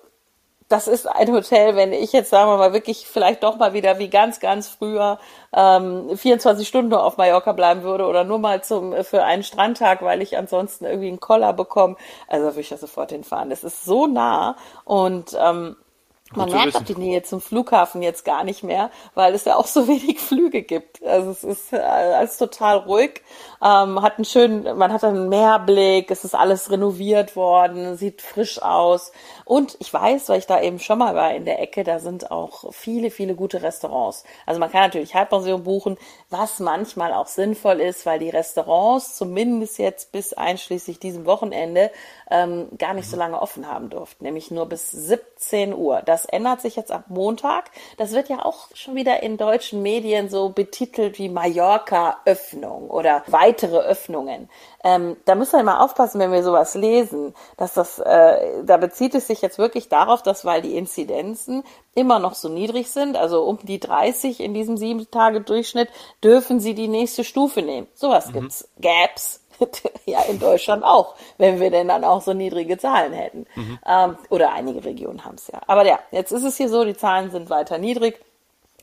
das 0.69 0.87
ist 0.87 1.07
ein 1.07 1.31
Hotel, 1.31 1.75
wenn 1.75 1.91
ich 1.93 2.13
jetzt 2.13 2.29
sagen 2.29 2.49
wir 2.49 2.57
mal 2.57 2.73
wirklich 2.73 3.07
vielleicht 3.07 3.43
doch 3.43 3.57
mal 3.57 3.73
wieder 3.73 3.97
wie 3.97 4.07
ganz, 4.07 4.39
ganz 4.39 4.67
früher 4.67 5.17
ähm, 5.51 6.15
24 6.15 6.67
Stunden 6.67 6.89
nur 6.89 7.03
auf 7.03 7.17
Mallorca 7.17 7.53
bleiben 7.53 7.81
würde 7.81 8.05
oder 8.05 8.23
nur 8.23 8.37
mal 8.37 8.63
zum 8.63 8.93
für 9.03 9.23
einen 9.23 9.41
Strandtag, 9.41 10.03
weil 10.03 10.21
ich 10.21 10.37
ansonsten 10.37 10.85
irgendwie 10.85 11.07
einen 11.07 11.19
Koller 11.19 11.53
bekomme. 11.53 11.95
Also 12.27 12.45
würde 12.45 12.61
ich 12.61 12.69
da 12.69 12.77
sofort 12.77 13.11
hinfahren. 13.11 13.49
Das 13.49 13.63
ist 13.63 13.83
so 13.83 14.05
nah 14.05 14.55
und 14.85 15.35
ähm, 15.39 15.75
man 16.35 16.49
merkt 16.51 16.75
auch 16.75 16.83
die 16.83 16.95
Nähe 16.95 17.23
zum 17.23 17.41
Flughafen 17.41 18.01
jetzt 18.01 18.23
gar 18.23 18.43
nicht 18.43 18.63
mehr, 18.63 18.91
weil 19.15 19.33
es 19.33 19.45
ja 19.45 19.55
auch 19.55 19.65
so 19.65 19.87
wenig 19.87 20.19
Flüge 20.19 20.61
gibt. 20.61 21.03
Also 21.03 21.31
es 21.31 21.43
ist 21.43 21.73
äh, 21.73 21.77
alles 21.77 22.37
total 22.37 22.77
ruhig, 22.77 23.21
ähm, 23.61 24.01
hat 24.01 24.17
einen 24.17 24.25
schönen, 24.25 24.77
man 24.77 24.93
hat 24.93 25.03
einen 25.03 25.29
Meerblick, 25.29 26.11
es 26.11 26.23
ist 26.23 26.35
alles 26.35 26.69
renoviert 26.71 27.35
worden, 27.35 27.97
sieht 27.97 28.21
frisch 28.21 28.61
aus. 28.61 29.11
Und 29.45 29.75
ich 29.79 29.91
weiß, 29.91 30.29
weil 30.29 30.39
ich 30.39 30.45
da 30.45 30.61
eben 30.61 30.79
schon 30.79 30.99
mal 30.99 31.15
war 31.15 31.33
in 31.33 31.45
der 31.45 31.59
Ecke, 31.61 31.83
da 31.83 31.99
sind 31.99 32.29
auch 32.29 32.71
viele, 32.71 33.09
viele 33.09 33.35
gute 33.35 33.63
Restaurants. 33.63 34.23
Also 34.45 34.59
man 34.59 34.71
kann 34.71 34.81
natürlich 34.81 35.15
Halbpension 35.15 35.63
buchen, 35.63 35.97
was 36.29 36.59
manchmal 36.59 37.13
auch 37.13 37.27
sinnvoll 37.27 37.81
ist, 37.81 38.05
weil 38.05 38.19
die 38.19 38.29
Restaurants 38.29 39.15
zumindest 39.15 39.79
jetzt 39.79 40.11
bis 40.11 40.33
einschließlich 40.33 40.99
diesem 40.99 41.25
Wochenende 41.25 41.91
ähm, 42.29 42.69
gar 42.77 42.93
nicht 42.93 43.09
so 43.09 43.17
lange 43.17 43.41
offen 43.41 43.67
haben 43.67 43.89
durften, 43.89 44.23
nämlich 44.23 44.51
nur 44.51 44.67
bis 44.67 44.91
17 44.91 45.73
Uhr. 45.73 46.01
Das 46.05 46.25
ändert 46.25 46.61
sich 46.61 46.75
jetzt 46.75 46.91
ab 46.91 47.05
Montag. 47.07 47.71
Das 47.97 48.11
wird 48.11 48.29
ja 48.29 48.45
auch 48.45 48.67
schon 48.73 48.95
wieder 48.95 49.23
in 49.23 49.37
deutschen 49.37 49.81
Medien 49.81 50.29
so 50.29 50.49
betitelt 50.49 51.17
wie 51.17 51.29
Mallorca-Öffnung 51.29 52.89
oder 52.89 53.23
weitere 53.27 53.77
Öffnungen. 53.77 54.49
Ähm, 54.83 55.17
da 55.25 55.35
müssen 55.35 55.57
wir 55.57 55.63
mal 55.63 55.83
aufpassen, 55.83 56.19
wenn 56.19 56.31
wir 56.31 56.43
sowas 56.43 56.75
lesen, 56.75 57.33
dass 57.57 57.73
das, 57.73 57.99
äh, 57.99 58.63
da 58.63 58.77
bezieht 58.77 59.15
es 59.15 59.27
sich 59.27 59.41
jetzt 59.41 59.57
wirklich 59.57 59.89
darauf, 59.89 60.21
dass 60.21 60.45
weil 60.45 60.61
die 60.61 60.77
Inzidenzen 60.77 61.63
immer 61.95 62.19
noch 62.19 62.35
so 62.35 62.47
niedrig 62.47 62.89
sind, 62.91 63.17
also 63.17 63.43
um 63.43 63.59
die 63.63 63.79
30 63.79 64.39
in 64.39 64.53
diesem 64.53 64.77
sieben 64.77 65.09
Tage 65.11 65.41
Durchschnitt, 65.41 65.89
dürfen 66.23 66.59
sie 66.59 66.75
die 66.75 66.87
nächste 66.87 67.23
Stufe 67.23 67.61
nehmen. 67.61 67.87
Sowas 67.93 68.27
mhm. 68.27 68.33
gibt's, 68.33 68.69
Gaps, 68.79 69.41
ja 70.05 70.21
in 70.23 70.39
Deutschland 70.39 70.83
auch, 70.83 71.15
wenn 71.37 71.59
wir 71.59 71.71
denn 71.71 71.87
dann 71.87 72.03
auch 72.03 72.21
so 72.21 72.33
niedrige 72.33 72.77
Zahlen 72.77 73.13
hätten. 73.13 73.45
Mhm. 73.55 73.79
Ähm, 73.85 74.17
oder 74.29 74.53
einige 74.53 74.83
Regionen 74.83 75.25
haben 75.25 75.35
es 75.35 75.47
ja. 75.47 75.61
Aber 75.67 75.85
ja, 75.85 75.99
jetzt 76.11 76.31
ist 76.31 76.43
es 76.43 76.57
hier 76.57 76.69
so, 76.69 76.83
die 76.83 76.95
Zahlen 76.97 77.31
sind 77.31 77.49
weiter 77.49 77.77
niedrig. 77.77 78.19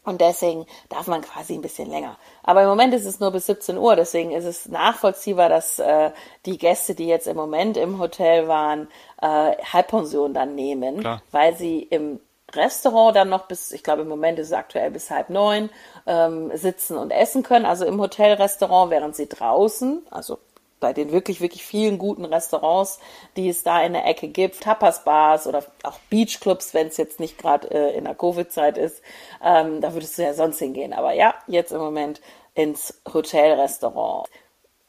Und 0.06 0.20
deswegen 0.20 0.66
darf 0.88 1.08
man 1.08 1.20
quasi 1.20 1.54
ein 1.54 1.62
bisschen 1.62 1.90
länger. 1.90 2.16
Aber 2.44 2.62
im 2.62 2.68
Moment 2.68 2.94
ist 2.94 3.06
es 3.06 3.18
nur 3.18 3.32
bis 3.32 3.46
17 3.46 3.76
Uhr, 3.76 3.96
deswegen 3.96 4.30
ist 4.30 4.44
es 4.44 4.68
nachvollziehbar, 4.68 5.48
dass 5.48 5.80
äh, 5.80 6.12
die 6.46 6.58
Gäste, 6.58 6.94
die 6.94 7.08
jetzt 7.08 7.26
im 7.26 7.36
Moment 7.36 7.76
im 7.76 7.98
Hotel 7.98 8.46
waren, 8.46 8.86
äh, 9.20 9.26
Halbpension 9.26 10.32
dann 10.32 10.54
nehmen, 10.54 11.00
Klar. 11.00 11.22
weil 11.32 11.56
sie 11.56 11.82
im 11.82 12.20
Restaurant 12.54 13.16
dann 13.16 13.28
noch 13.28 13.48
bis, 13.48 13.72
ich 13.72 13.82
glaube 13.82 14.02
im 14.02 14.08
Moment 14.08 14.38
ist 14.38 14.48
es 14.48 14.52
aktuell 14.52 14.92
bis 14.92 15.10
halb 15.10 15.28
neun, 15.28 15.70
ähm, 16.06 16.56
sitzen 16.56 16.96
und 16.96 17.10
essen 17.10 17.42
können, 17.42 17.66
also 17.66 17.84
im 17.84 18.00
Hotelrestaurant, 18.00 18.92
während 18.92 19.16
sie 19.16 19.28
draußen, 19.28 20.06
also 20.10 20.38
bei 20.80 20.92
den 20.92 21.10
wirklich, 21.10 21.40
wirklich 21.40 21.64
vielen 21.64 21.98
guten 21.98 22.24
Restaurants, 22.24 22.98
die 23.36 23.48
es 23.48 23.62
da 23.62 23.82
in 23.82 23.94
der 23.94 24.06
Ecke 24.06 24.28
gibt, 24.28 24.60
Tapas-Bars 24.60 25.46
oder 25.46 25.64
auch 25.82 25.98
Beachclubs, 26.10 26.74
wenn 26.74 26.88
es 26.88 26.96
jetzt 26.96 27.18
nicht 27.20 27.38
gerade 27.38 27.70
äh, 27.70 27.96
in 27.96 28.04
der 28.04 28.14
Covid-Zeit 28.14 28.76
ist, 28.76 29.02
ähm, 29.42 29.80
da 29.80 29.94
würdest 29.94 30.18
du 30.18 30.22
ja 30.22 30.34
sonst 30.34 30.58
hingehen. 30.58 30.92
Aber 30.92 31.12
ja, 31.12 31.34
jetzt 31.46 31.72
im 31.72 31.80
Moment 31.80 32.20
ins 32.54 33.00
Hotelrestaurant. 33.12 34.28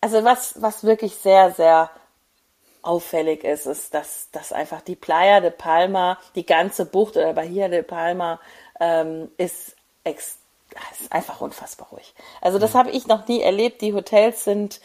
Also 0.02 0.24
was, 0.24 0.62
was 0.62 0.84
wirklich 0.84 1.16
sehr, 1.16 1.52
sehr 1.52 1.90
auffällig 2.82 3.44
ist, 3.44 3.66
ist, 3.66 3.94
dass, 3.94 4.30
dass 4.32 4.54
einfach 4.54 4.82
die 4.82 4.96
Playa 4.96 5.42
de 5.42 5.52
Palma, 5.52 6.18
die 6.36 6.46
ganze 6.46 6.86
Bucht 6.86 7.18
oder 7.18 7.34
Bahia 7.34 7.68
de 7.68 7.84
Palma 7.84 8.40
ähm, 8.80 9.30
ist, 9.38 9.76
ex, 10.04 10.38
ist 11.00 11.12
einfach 11.12 11.42
unfassbar 11.42 11.90
ruhig. 11.92 12.14
Also 12.42 12.60
das 12.60 12.74
mhm. 12.74 12.78
habe 12.78 12.92
ich 12.92 13.08
noch 13.08 13.28
nie 13.28 13.42
erlebt. 13.42 13.82
Die 13.82 13.94
Hotels 13.94 14.44
sind 14.44 14.80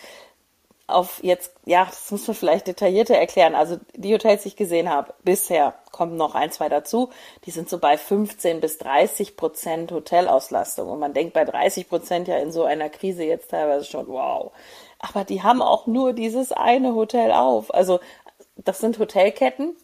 auf 0.92 1.22
jetzt, 1.22 1.52
ja, 1.64 1.84
das 1.84 2.10
muss 2.10 2.26
man 2.26 2.36
vielleicht 2.36 2.66
detaillierter 2.66 3.14
erklären. 3.14 3.54
Also 3.54 3.78
die 3.94 4.12
Hotels, 4.14 4.42
die 4.42 4.48
ich 4.48 4.56
gesehen 4.56 4.88
habe, 4.88 5.14
bisher 5.24 5.74
kommen 5.90 6.16
noch 6.16 6.34
ein, 6.34 6.50
zwei 6.50 6.68
dazu, 6.68 7.10
die 7.44 7.50
sind 7.50 7.68
so 7.68 7.78
bei 7.78 7.98
15 7.98 8.60
bis 8.60 8.78
30 8.78 9.36
Prozent 9.36 9.92
Hotelauslastung. 9.92 10.88
Und 10.88 10.98
man 10.98 11.14
denkt 11.14 11.34
bei 11.34 11.44
30 11.44 11.88
Prozent 11.88 12.28
ja 12.28 12.36
in 12.36 12.52
so 12.52 12.64
einer 12.64 12.88
Krise 12.88 13.24
jetzt 13.24 13.50
teilweise 13.50 13.84
schon, 13.84 14.06
wow. 14.08 14.52
Aber 14.98 15.24
die 15.24 15.42
haben 15.42 15.62
auch 15.62 15.86
nur 15.86 16.12
dieses 16.12 16.52
eine 16.52 16.94
Hotel 16.94 17.32
auf. 17.32 17.74
Also 17.74 18.00
das 18.56 18.80
sind 18.80 18.98
Hotelketten, 18.98 19.76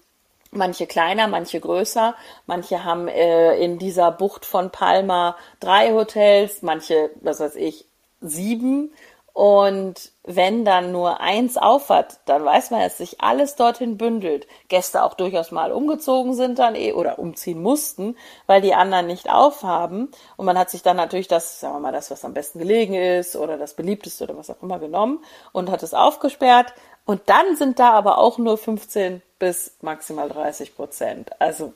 manche 0.50 0.86
kleiner, 0.86 1.26
manche 1.28 1.60
größer, 1.60 2.14
manche 2.46 2.84
haben 2.84 3.08
äh, 3.08 3.56
in 3.56 3.78
dieser 3.78 4.10
Bucht 4.10 4.44
von 4.44 4.70
Palma 4.70 5.36
drei 5.60 5.92
Hotels, 5.92 6.62
manche, 6.62 7.10
was 7.20 7.40
weiß 7.40 7.56
ich, 7.56 7.86
sieben 8.20 8.92
und 9.32 10.10
wenn 10.24 10.64
dann 10.64 10.90
nur 10.90 11.20
eins 11.20 11.56
aufhat, 11.56 12.18
dann 12.24 12.44
weiß 12.44 12.70
man, 12.70 12.80
dass 12.80 12.98
sich 12.98 13.20
alles 13.20 13.54
dorthin 13.54 13.96
bündelt. 13.96 14.48
Gäste 14.66 15.04
auch 15.04 15.14
durchaus 15.14 15.52
mal 15.52 15.70
umgezogen 15.70 16.34
sind 16.34 16.58
dann 16.58 16.74
eh 16.74 16.92
oder 16.92 17.18
umziehen 17.20 17.62
mussten, 17.62 18.16
weil 18.46 18.60
die 18.60 18.74
anderen 18.74 19.06
nicht 19.06 19.30
aufhaben. 19.30 20.10
Und 20.36 20.44
man 20.44 20.58
hat 20.58 20.70
sich 20.70 20.82
dann 20.82 20.96
natürlich 20.96 21.28
das, 21.28 21.60
sagen 21.60 21.74
wir 21.74 21.80
mal, 21.80 21.92
das, 21.92 22.10
was 22.10 22.24
am 22.24 22.34
besten 22.34 22.58
gelegen 22.58 22.94
ist 22.94 23.36
oder 23.36 23.56
das 23.58 23.74
beliebteste 23.74 24.24
oder 24.24 24.36
was 24.36 24.50
auch 24.50 24.60
immer 24.60 24.80
genommen 24.80 25.22
und 25.52 25.70
hat 25.70 25.84
es 25.84 25.94
aufgesperrt. 25.94 26.74
Und 27.04 27.22
dann 27.26 27.56
sind 27.56 27.78
da 27.78 27.92
aber 27.92 28.18
auch 28.18 28.38
nur 28.38 28.58
15 28.58 29.22
bis 29.38 29.76
maximal 29.82 30.28
30 30.28 30.74
Prozent. 30.74 31.30
Also 31.40 31.74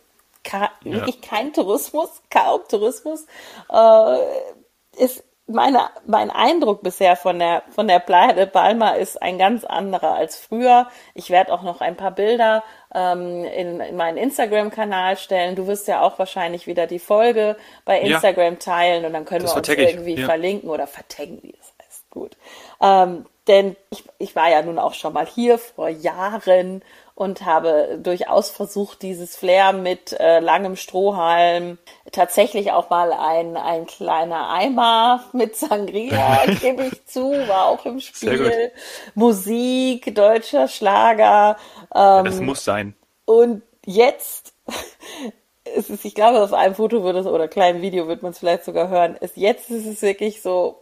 ja. 0.51 0.69
wirklich 0.83 1.21
kein 1.21 1.53
Tourismus, 1.53 2.11
kaum 2.29 2.63
Tourismus. 2.69 3.25
Äh, 3.71 4.19
ist 4.97 5.25
meine, 5.53 5.91
mein 6.07 6.31
Eindruck 6.31 6.83
bisher 6.83 7.17
von 7.17 7.39
der, 7.39 7.63
von 7.71 7.89
der 7.89 7.99
Playa 7.99 8.33
de 8.33 8.47
Palma 8.47 8.91
ist 8.91 9.21
ein 9.21 9.39
ganz 9.39 9.65
anderer 9.65 10.15
als 10.15 10.37
früher. 10.37 10.89
Ich 11.15 11.31
werde 11.31 11.53
auch 11.53 11.63
noch 11.63 11.81
ein 11.81 11.97
paar 11.97 12.11
Bilder 12.11 12.65
ähm, 12.95 13.45
in, 13.45 13.81
in 13.81 13.97
meinen 13.97 14.17
Instagram-Kanal 14.17 15.17
stellen. 15.17 15.57
Du 15.57 15.67
wirst 15.67 15.89
ja 15.89 16.03
auch 16.03 16.19
wahrscheinlich 16.19 16.67
wieder 16.67 16.87
die 16.87 16.99
Folge 16.99 17.57
bei 17.85 18.01
Instagram 18.01 18.55
ja. 18.55 18.59
teilen 18.59 19.05
und 19.05 19.13
dann 19.13 19.25
können 19.25 19.45
das 19.45 19.55
wir 19.55 19.59
uns 19.59 19.69
irgendwie 19.69 20.17
ja. 20.17 20.27
verlinken 20.27 20.71
oder 20.71 20.87
vertaggen, 20.87 21.39
wie 21.43 21.53
das 21.53 21.73
heißt. 21.83 22.11
Gut. 22.11 22.37
Ähm, 22.81 23.27
denn 23.49 23.77
ich, 23.91 24.05
ich 24.19 24.37
war 24.37 24.51
ja 24.51 24.63
nun 24.63 24.79
auch 24.79 24.95
schon 24.95 25.13
mal 25.13 25.27
hier 25.27 25.59
vor 25.59 25.89
Jahren 25.89 26.83
und 27.15 27.45
habe 27.45 27.99
durchaus 28.03 28.51
versucht, 28.51 29.03
dieses 29.03 29.37
Flair 29.37 29.73
mit 29.73 30.19
äh, 30.19 30.41
langem 30.41 30.77
Strohhalm, 30.77 31.79
tatsächlich 32.11 32.73
auch 32.73 32.91
mal 32.91 33.13
ein, 33.13 33.57
ein 33.57 33.87
kleiner 33.87 34.51
Eimer 34.51 35.25
mit 35.33 35.57
Sangria, 35.57 36.47
gebe 36.61 36.87
ich 36.87 37.07
zu, 37.07 37.33
war 37.47 37.67
auch 37.67 37.85
im 37.85 38.01
Spiel. 38.01 38.73
Musik, 39.15 40.15
deutscher 40.15 40.69
Schlager. 40.69 41.57
Ähm, 41.95 42.01
ja, 42.01 42.23
das 42.23 42.41
muss 42.41 42.65
sein. 42.65 42.95
Und 43.25 43.63
jetzt, 43.85 44.55
es 45.65 45.91
ist, 45.91 46.05
ich 46.05 46.15
glaube, 46.15 46.43
auf 46.43 46.53
einem 46.53 46.75
Foto 46.75 47.05
wird 47.05 47.17
es 47.17 47.27
oder 47.27 47.49
kleinen 47.49 47.83
Video 47.83 48.09
wird 48.09 48.23
man 48.23 48.33
es 48.33 48.39
vielleicht 48.39 48.65
sogar 48.65 48.89
hören, 48.89 49.17
ist, 49.17 49.37
jetzt 49.37 49.71
ist 49.71 49.87
es 49.87 50.03
wirklich 50.03 50.43
so, 50.43 50.82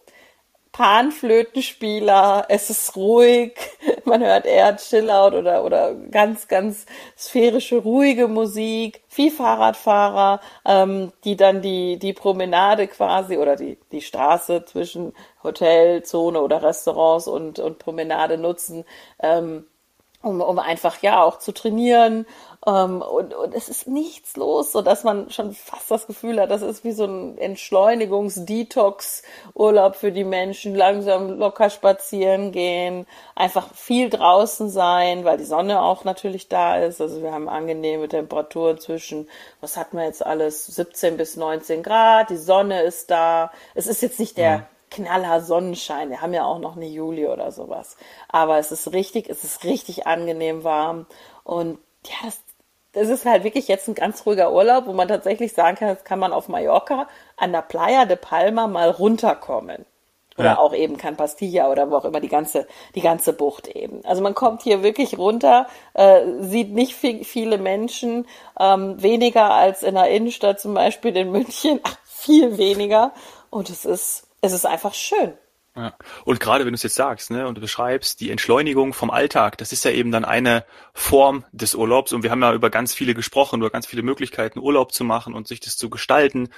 Panflötenspieler, 0.72 2.46
es 2.48 2.70
ist 2.70 2.94
ruhig, 2.96 3.54
man 4.04 4.22
hört 4.22 4.46
eher 4.46 4.76
Chillout 4.76 5.36
oder, 5.36 5.64
oder 5.64 5.94
ganz, 5.94 6.46
ganz 6.48 6.86
sphärische, 7.18 7.78
ruhige 7.78 8.28
Musik, 8.28 9.02
viel 9.08 9.32
Fahrradfahrer, 9.32 10.40
ähm, 10.64 11.12
die 11.24 11.36
dann 11.36 11.60
die, 11.60 11.98
die 11.98 12.12
Promenade 12.12 12.86
quasi 12.86 13.36
oder 13.36 13.56
die, 13.56 13.78
die 13.90 14.00
Straße 14.00 14.64
zwischen 14.64 15.12
Hotelzone 15.42 16.40
oder 16.40 16.62
Restaurants 16.62 17.26
und, 17.26 17.58
und 17.58 17.78
Promenade 17.78 18.38
nutzen, 18.38 18.84
ähm, 19.20 19.66
um, 20.22 20.40
um 20.40 20.58
einfach 20.58 21.02
ja 21.02 21.22
auch 21.22 21.38
zu 21.38 21.52
trainieren. 21.52 22.24
Ähm, 22.66 23.00
und, 23.00 23.32
und 23.32 23.54
es 23.54 23.70
ist 23.70 23.88
nichts 23.88 24.36
los, 24.36 24.72
so 24.72 24.82
dass 24.82 25.02
man 25.02 25.30
schon 25.30 25.54
fast 25.54 25.90
das 25.90 26.06
Gefühl 26.06 26.38
hat, 26.38 26.50
das 26.50 26.60
ist 26.60 26.84
wie 26.84 26.92
so 26.92 27.06
ein 27.06 27.38
Entschleunigungs-Detox-Urlaub 27.38 29.96
für 29.96 30.12
die 30.12 30.24
Menschen, 30.24 30.74
langsam 30.74 31.38
locker 31.38 31.70
spazieren 31.70 32.52
gehen, 32.52 33.06
einfach 33.34 33.72
viel 33.74 34.10
draußen 34.10 34.68
sein, 34.68 35.24
weil 35.24 35.38
die 35.38 35.44
Sonne 35.44 35.80
auch 35.80 36.04
natürlich 36.04 36.48
da 36.48 36.76
ist. 36.76 37.00
Also 37.00 37.22
wir 37.22 37.32
haben 37.32 37.48
angenehme 37.48 38.08
Temperaturen 38.08 38.78
zwischen, 38.78 39.26
was 39.62 39.78
hat 39.78 39.94
man 39.94 40.04
jetzt 40.04 40.26
alles, 40.26 40.66
17 40.66 41.16
bis 41.16 41.36
19 41.36 41.82
Grad, 41.82 42.28
die 42.28 42.36
Sonne 42.36 42.82
ist 42.82 43.10
da. 43.10 43.52
Es 43.74 43.86
ist 43.86 44.02
jetzt 44.02 44.20
nicht 44.20 44.36
der, 44.36 44.50
ja 44.50 44.66
knaller 44.90 45.40
Sonnenschein. 45.40 46.10
Wir 46.10 46.20
haben 46.20 46.34
ja 46.34 46.44
auch 46.44 46.58
noch 46.58 46.76
eine 46.76 46.86
Juli 46.86 47.26
oder 47.26 47.52
sowas. 47.52 47.96
Aber 48.28 48.58
es 48.58 48.72
ist 48.72 48.92
richtig, 48.92 49.28
es 49.28 49.44
ist 49.44 49.64
richtig 49.64 50.06
angenehm 50.06 50.64
warm. 50.64 51.06
Und 51.44 51.78
ja, 52.04 52.16
das, 52.24 52.40
das 52.92 53.08
ist 53.08 53.24
halt 53.24 53.44
wirklich 53.44 53.68
jetzt 53.68 53.88
ein 53.88 53.94
ganz 53.94 54.26
ruhiger 54.26 54.52
Urlaub, 54.52 54.86
wo 54.86 54.92
man 54.92 55.08
tatsächlich 55.08 55.52
sagen 55.52 55.76
kann, 55.76 55.88
jetzt 55.88 56.04
kann 56.04 56.18
man 56.18 56.32
auf 56.32 56.48
Mallorca 56.48 57.08
an 57.36 57.52
der 57.52 57.62
Playa 57.62 58.04
de 58.04 58.16
Palma 58.16 58.66
mal 58.66 58.90
runterkommen. 58.90 59.86
Oder 60.40 60.50
ja. 60.52 60.58
auch 60.58 60.72
eben 60.72 60.96
Can 60.96 61.16
Pastilla 61.16 61.70
oder 61.70 61.90
wo 61.90 61.96
auch 61.96 62.04
immer 62.06 62.20
die 62.20 62.28
ganze, 62.28 62.66
die 62.94 63.02
ganze 63.02 63.34
Bucht 63.34 63.68
eben. 63.68 64.02
Also 64.06 64.22
man 64.22 64.34
kommt 64.34 64.62
hier 64.62 64.82
wirklich 64.82 65.18
runter, 65.18 65.66
äh, 65.92 66.22
sieht 66.40 66.72
nicht 66.72 66.94
viel, 66.94 67.24
viele 67.24 67.58
Menschen, 67.58 68.26
ähm, 68.58 69.02
weniger 69.02 69.50
als 69.50 69.82
in 69.82 69.96
der 69.96 70.08
Innenstadt 70.08 70.58
zum 70.58 70.72
Beispiel 70.72 71.14
in 71.16 71.30
München, 71.30 71.80
ach, 71.84 71.98
viel 72.04 72.56
weniger. 72.56 73.12
Und 73.50 73.68
es 73.68 73.84
ist, 73.84 74.29
es 74.40 74.52
ist 74.52 74.66
einfach 74.66 74.94
schön. 74.94 75.34
Ja. 75.76 75.94
Und 76.24 76.40
gerade 76.40 76.64
wenn 76.64 76.72
du 76.72 76.76
es 76.76 76.82
jetzt 76.82 76.96
sagst, 76.96 77.30
ne, 77.30 77.46
und 77.46 77.54
du 77.54 77.60
beschreibst 77.60 78.20
die 78.20 78.30
Entschleunigung 78.30 78.92
vom 78.92 79.10
Alltag, 79.10 79.56
das 79.58 79.72
ist 79.72 79.84
ja 79.84 79.92
eben 79.92 80.10
dann 80.10 80.24
eine 80.24 80.64
Form 80.92 81.44
des 81.52 81.74
Urlaubs. 81.74 82.12
Und 82.12 82.22
wir 82.22 82.30
haben 82.30 82.42
ja 82.42 82.52
über 82.52 82.70
ganz 82.70 82.92
viele 82.92 83.14
gesprochen, 83.14 83.60
über 83.60 83.70
ganz 83.70 83.86
viele 83.86 84.02
Möglichkeiten, 84.02 84.58
Urlaub 84.58 84.92
zu 84.92 85.04
machen 85.04 85.32
und 85.32 85.46
sich 85.46 85.60
das 85.60 85.76
zu 85.76 85.88
gestalten. 85.88 86.48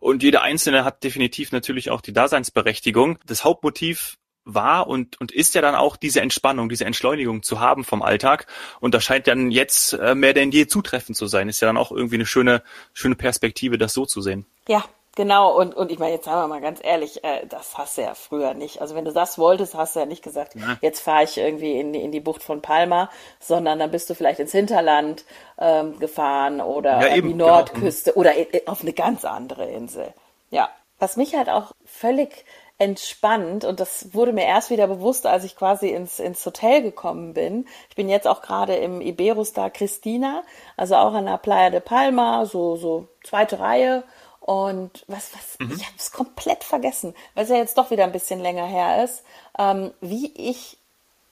Und 0.00 0.22
jeder 0.22 0.42
Einzelne 0.42 0.84
hat 0.84 1.02
definitiv 1.02 1.50
natürlich 1.50 1.90
auch 1.90 2.02
die 2.02 2.12
Daseinsberechtigung. 2.12 3.18
Das 3.26 3.42
Hauptmotiv 3.42 4.18
war 4.44 4.86
und, 4.86 5.20
und 5.20 5.32
ist 5.32 5.54
ja 5.54 5.62
dann 5.62 5.74
auch 5.74 5.96
diese 5.96 6.20
Entspannung, 6.20 6.68
diese 6.68 6.84
Entschleunigung 6.84 7.42
zu 7.42 7.60
haben 7.60 7.84
vom 7.84 8.02
Alltag. 8.02 8.46
Und 8.80 8.94
das 8.94 9.04
scheint 9.04 9.26
dann 9.26 9.50
jetzt 9.50 9.94
äh, 9.94 10.14
mehr 10.14 10.34
denn 10.34 10.50
je 10.50 10.66
zutreffend 10.66 11.16
zu 11.16 11.26
sein. 11.26 11.48
Ist 11.48 11.60
ja 11.60 11.66
dann 11.66 11.76
auch 11.76 11.90
irgendwie 11.90 12.16
eine 12.16 12.26
schöne, 12.26 12.62
schöne 12.92 13.14
Perspektive, 13.14 13.78
das 13.78 13.94
so 13.94 14.06
zu 14.06 14.20
sehen. 14.20 14.46
Ja, 14.68 14.84
Genau, 15.18 15.50
und, 15.58 15.74
und 15.74 15.90
ich 15.90 15.98
meine, 15.98 16.12
jetzt 16.12 16.26
sagen 16.26 16.42
wir 16.42 16.46
mal 16.46 16.60
ganz 16.60 16.78
ehrlich, 16.80 17.24
äh, 17.24 17.44
das 17.44 17.76
hast 17.76 17.98
du 17.98 18.02
ja 18.02 18.14
früher 18.14 18.54
nicht. 18.54 18.80
Also 18.80 18.94
wenn 18.94 19.04
du 19.04 19.12
das 19.12 19.36
wolltest, 19.36 19.74
hast 19.74 19.96
du 19.96 20.00
ja 20.00 20.06
nicht 20.06 20.22
gesagt, 20.22 20.54
ja. 20.54 20.78
jetzt 20.80 21.00
fahre 21.00 21.24
ich 21.24 21.36
irgendwie 21.36 21.72
in 21.72 21.92
die, 21.92 22.00
in 22.00 22.12
die 22.12 22.20
Bucht 22.20 22.40
von 22.40 22.62
Palma, 22.62 23.10
sondern 23.40 23.80
dann 23.80 23.90
bist 23.90 24.08
du 24.08 24.14
vielleicht 24.14 24.38
ins 24.38 24.52
Hinterland 24.52 25.24
ähm, 25.58 25.98
gefahren 25.98 26.60
oder 26.60 27.00
ja, 27.00 27.16
eben, 27.16 27.26
die 27.26 27.32
genau. 27.32 27.48
Nordküste 27.48 28.12
genau. 28.12 28.20
oder 28.20 28.32
auf 28.66 28.82
eine 28.82 28.92
ganz 28.92 29.24
andere 29.24 29.68
Insel. 29.68 30.14
Ja, 30.50 30.68
was 31.00 31.16
mich 31.16 31.34
halt 31.34 31.48
auch 31.48 31.72
völlig 31.84 32.44
entspannt 32.78 33.64
und 33.64 33.80
das 33.80 34.14
wurde 34.14 34.32
mir 34.32 34.44
erst 34.44 34.70
wieder 34.70 34.86
bewusst, 34.86 35.26
als 35.26 35.42
ich 35.42 35.56
quasi 35.56 35.88
ins, 35.88 36.20
ins 36.20 36.46
Hotel 36.46 36.80
gekommen 36.80 37.34
bin. 37.34 37.66
Ich 37.90 37.96
bin 37.96 38.08
jetzt 38.08 38.28
auch 38.28 38.40
gerade 38.40 38.76
im 38.76 39.00
Iberostar 39.00 39.70
Christina, 39.70 40.44
also 40.76 40.94
auch 40.94 41.12
an 41.12 41.26
der 41.26 41.38
Playa 41.38 41.70
de 41.70 41.80
Palma, 41.80 42.46
so, 42.46 42.76
so 42.76 43.08
zweite 43.24 43.58
Reihe 43.58 44.04
und 44.48 45.04
was, 45.08 45.34
was, 45.34 45.58
mhm. 45.58 45.76
ich 45.76 45.84
habe 45.84 45.96
es 45.98 46.10
komplett 46.10 46.64
vergessen, 46.64 47.14
weil 47.34 47.44
es 47.44 47.50
ja 47.50 47.56
jetzt 47.56 47.76
doch 47.76 47.90
wieder 47.90 48.04
ein 48.04 48.12
bisschen 48.12 48.40
länger 48.40 48.64
her 48.64 49.04
ist, 49.04 49.22
ähm, 49.58 49.92
wie 50.00 50.32
ich, 50.34 50.78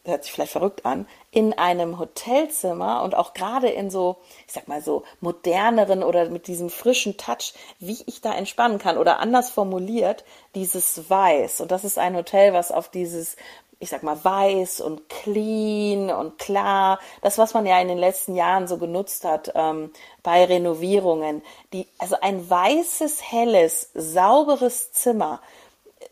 hört 0.05 0.23
sich 0.25 0.35
vielleicht 0.35 0.53
verrückt 0.53 0.85
an, 0.85 1.09
in 1.31 1.55
einem 1.55 1.99
Hotelzimmer 1.99 3.03
und 3.03 3.15
auch 3.15 3.33
gerade 3.33 3.71
in 3.71 3.89
so, 3.89 4.19
ich 4.47 4.53
sag 4.53 4.69
mal 4.69 4.83
so 4.83 5.03
moderneren 5.21 6.03
oder 6.03 6.29
mit 6.29 6.47
diesem 6.47 6.69
frischen 6.69 7.17
Touch, 7.17 7.55
wie 7.79 8.03
ich 8.05 8.21
da 8.21 8.35
entspannen 8.35 8.79
kann 8.79 8.99
oder 8.99 9.19
anders 9.19 9.49
formuliert, 9.49 10.23
dieses 10.55 11.09
Weiß. 11.09 11.63
Und 11.63 11.71
das 11.71 11.85
ist 11.85 11.99
ein 11.99 12.17
Hotel, 12.17 12.53
was 12.53 12.71
auf 12.71 12.91
dieses 12.91 13.37
ich 13.79 13.91
sag 13.91 14.03
mal, 14.03 14.23
weiß 14.23 14.81
und 14.81 15.09
clean 15.09 16.11
und 16.11 16.39
klar. 16.39 16.99
Das, 17.21 17.37
was 17.37 17.53
man 17.53 17.67
ja 17.67 17.79
in 17.81 17.89
den 17.89 17.99
letzten 17.99 18.35
Jahren 18.35 18.69
so 18.69 18.79
genutzt 18.79 19.25
hat 19.25 19.53
ähm, 19.55 19.93
bei 20.23 20.45
Renovierungen. 20.45 21.43
Die, 21.73 21.87
also 21.99 22.17
ein 22.21 22.49
weißes, 22.49 23.31
helles, 23.31 23.91
sauberes 23.95 24.93
Zimmer. 24.93 25.41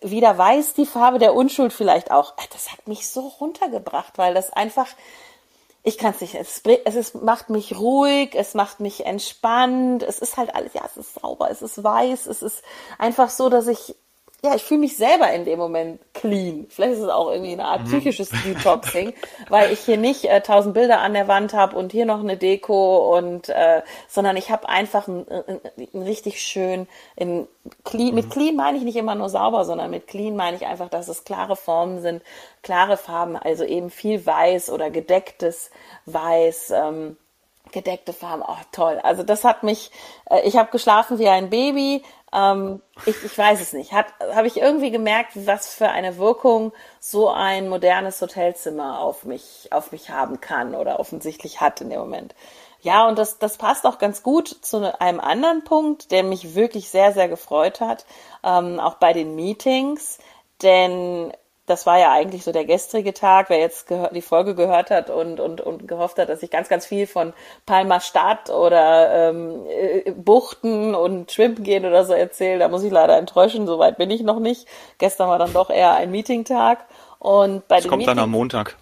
Wieder 0.02 0.36
weiß 0.36 0.74
die 0.74 0.84
Farbe 0.84 1.18
der 1.18 1.34
Unschuld 1.34 1.72
vielleicht 1.72 2.10
auch. 2.10 2.34
Das 2.52 2.70
hat 2.70 2.86
mich 2.86 3.08
so 3.08 3.28
runtergebracht, 3.40 4.18
weil 4.18 4.34
das 4.34 4.52
einfach, 4.52 4.88
ich 5.82 5.96
kann 5.96 6.12
es 6.12 6.20
nicht, 6.20 6.34
es, 6.34 6.94
ist, 6.94 7.14
macht 7.14 7.48
mich 7.48 7.78
ruhig, 7.78 8.34
es 8.34 8.52
macht 8.52 8.80
mich 8.80 9.06
entspannt, 9.06 10.02
es 10.02 10.18
ist 10.18 10.36
halt 10.36 10.54
alles, 10.54 10.74
ja, 10.74 10.82
es 10.84 10.98
ist 10.98 11.14
sauber, 11.14 11.50
es 11.50 11.62
ist 11.62 11.82
weiß, 11.82 12.26
es 12.26 12.42
ist 12.42 12.62
einfach 12.98 13.30
so, 13.30 13.48
dass 13.48 13.66
ich 13.68 13.96
ja, 14.44 14.54
ich 14.54 14.62
fühle 14.62 14.80
mich 14.80 14.98
selber 14.98 15.32
in 15.32 15.46
dem 15.46 15.58
Moment 15.58 16.02
clean. 16.12 16.66
Vielleicht 16.68 16.92
ist 16.92 17.00
es 17.00 17.08
auch 17.08 17.30
irgendwie 17.30 17.52
eine 17.52 17.64
Art 17.64 17.80
mhm. 17.80 17.86
psychisches 17.86 18.28
Detoxing, 18.44 19.14
weil 19.48 19.72
ich 19.72 19.80
hier 19.80 19.96
nicht 19.96 20.26
äh, 20.26 20.42
tausend 20.42 20.74
Bilder 20.74 21.00
an 21.00 21.14
der 21.14 21.28
Wand 21.28 21.54
habe 21.54 21.74
und 21.76 21.92
hier 21.92 22.04
noch 22.04 22.20
eine 22.20 22.36
Deko 22.36 23.16
und 23.16 23.48
äh, 23.48 23.80
sondern 24.06 24.36
ich 24.36 24.50
habe 24.50 24.68
einfach 24.68 25.08
ein, 25.08 25.24
ein, 25.30 25.60
ein, 25.94 26.02
richtig 26.02 26.42
schön 26.42 26.86
in 27.16 27.48
clean. 27.84 28.10
Mhm. 28.10 28.14
Mit 28.16 28.30
clean 28.30 28.54
meine 28.54 28.76
ich 28.76 28.84
nicht 28.84 28.96
immer 28.96 29.14
nur 29.14 29.30
sauber, 29.30 29.64
sondern 29.64 29.90
mit 29.90 30.08
clean 30.08 30.36
meine 30.36 30.58
ich 30.58 30.66
einfach, 30.66 30.90
dass 30.90 31.08
es 31.08 31.24
klare 31.24 31.56
Formen 31.56 32.02
sind, 32.02 32.22
klare 32.62 32.98
Farben, 32.98 33.36
also 33.36 33.64
eben 33.64 33.88
viel 33.88 34.26
Weiß 34.26 34.68
oder 34.68 34.90
gedecktes 34.90 35.70
Weiß. 36.04 36.70
Ähm, 36.70 37.16
gedeckte 37.72 38.12
Farben, 38.12 38.42
oh 38.46 38.56
toll. 38.72 39.00
Also 39.02 39.22
das 39.22 39.42
hat 39.42 39.62
mich, 39.62 39.90
äh, 40.30 40.46
ich 40.46 40.56
habe 40.56 40.70
geschlafen 40.70 41.18
wie 41.18 41.28
ein 41.28 41.50
Baby, 41.50 42.02
ähm, 42.34 42.82
ich, 43.06 43.22
ich 43.24 43.38
weiß 43.38 43.60
es 43.60 43.72
nicht. 43.72 43.92
Habe 43.92 44.46
ich 44.46 44.56
irgendwie 44.56 44.90
gemerkt, 44.90 45.32
was 45.34 45.72
für 45.72 45.88
eine 45.88 46.18
Wirkung 46.18 46.72
so 46.98 47.30
ein 47.30 47.68
modernes 47.68 48.20
Hotelzimmer 48.20 49.00
auf 49.00 49.24
mich 49.24 49.68
auf 49.70 49.92
mich 49.92 50.10
haben 50.10 50.40
kann 50.40 50.74
oder 50.74 50.98
offensichtlich 50.98 51.60
hat 51.60 51.80
in 51.80 51.90
dem 51.90 52.00
Moment. 52.00 52.34
Ja, 52.80 53.08
und 53.08 53.18
das, 53.18 53.38
das 53.38 53.56
passt 53.56 53.86
auch 53.86 53.98
ganz 53.98 54.22
gut 54.22 54.48
zu 54.48 55.00
einem 55.00 55.20
anderen 55.20 55.64
Punkt, 55.64 56.10
der 56.10 56.22
mich 56.22 56.54
wirklich 56.54 56.90
sehr, 56.90 57.12
sehr 57.12 57.28
gefreut 57.28 57.80
hat, 57.80 58.04
ähm, 58.42 58.78
auch 58.78 58.96
bei 58.96 59.14
den 59.14 59.34
Meetings. 59.34 60.18
Denn 60.62 61.32
das 61.66 61.86
war 61.86 61.98
ja 61.98 62.12
eigentlich 62.12 62.44
so 62.44 62.52
der 62.52 62.66
gestrige 62.66 63.14
Tag, 63.14 63.48
wer 63.48 63.58
jetzt 63.58 63.88
die 64.12 64.22
Folge 64.22 64.54
gehört 64.54 64.90
hat 64.90 65.08
und, 65.08 65.40
und, 65.40 65.60
und 65.60 65.88
gehofft 65.88 66.18
hat, 66.18 66.28
dass 66.28 66.42
ich 66.42 66.50
ganz, 66.50 66.68
ganz 66.68 66.84
viel 66.84 67.06
von 67.06 67.32
Palma 67.64 68.00
Stadt 68.00 68.50
oder 68.50 69.30
ähm, 69.30 69.64
äh, 69.68 70.10
Buchten 70.12 70.94
und 70.94 71.32
Schwimmen 71.32 71.62
gehen 71.62 71.86
oder 71.86 72.04
so 72.04 72.12
erzähle, 72.12 72.58
da 72.58 72.68
muss 72.68 72.82
ich 72.82 72.92
leider 72.92 73.16
enttäuschen, 73.16 73.66
soweit 73.66 73.96
bin 73.96 74.10
ich 74.10 74.22
noch 74.22 74.40
nicht. 74.40 74.66
Gestern 74.98 75.28
war 75.28 75.38
dann 75.38 75.54
doch 75.54 75.70
eher 75.70 75.94
ein 75.94 76.10
Meetingtag. 76.10 76.84
Und 77.18 77.66
bei 77.68 77.76
das 77.76 77.88
kommt 77.88 78.00
Meetings, 78.00 78.16
dann 78.16 78.24
am 78.24 78.30
Montag. 78.30 78.76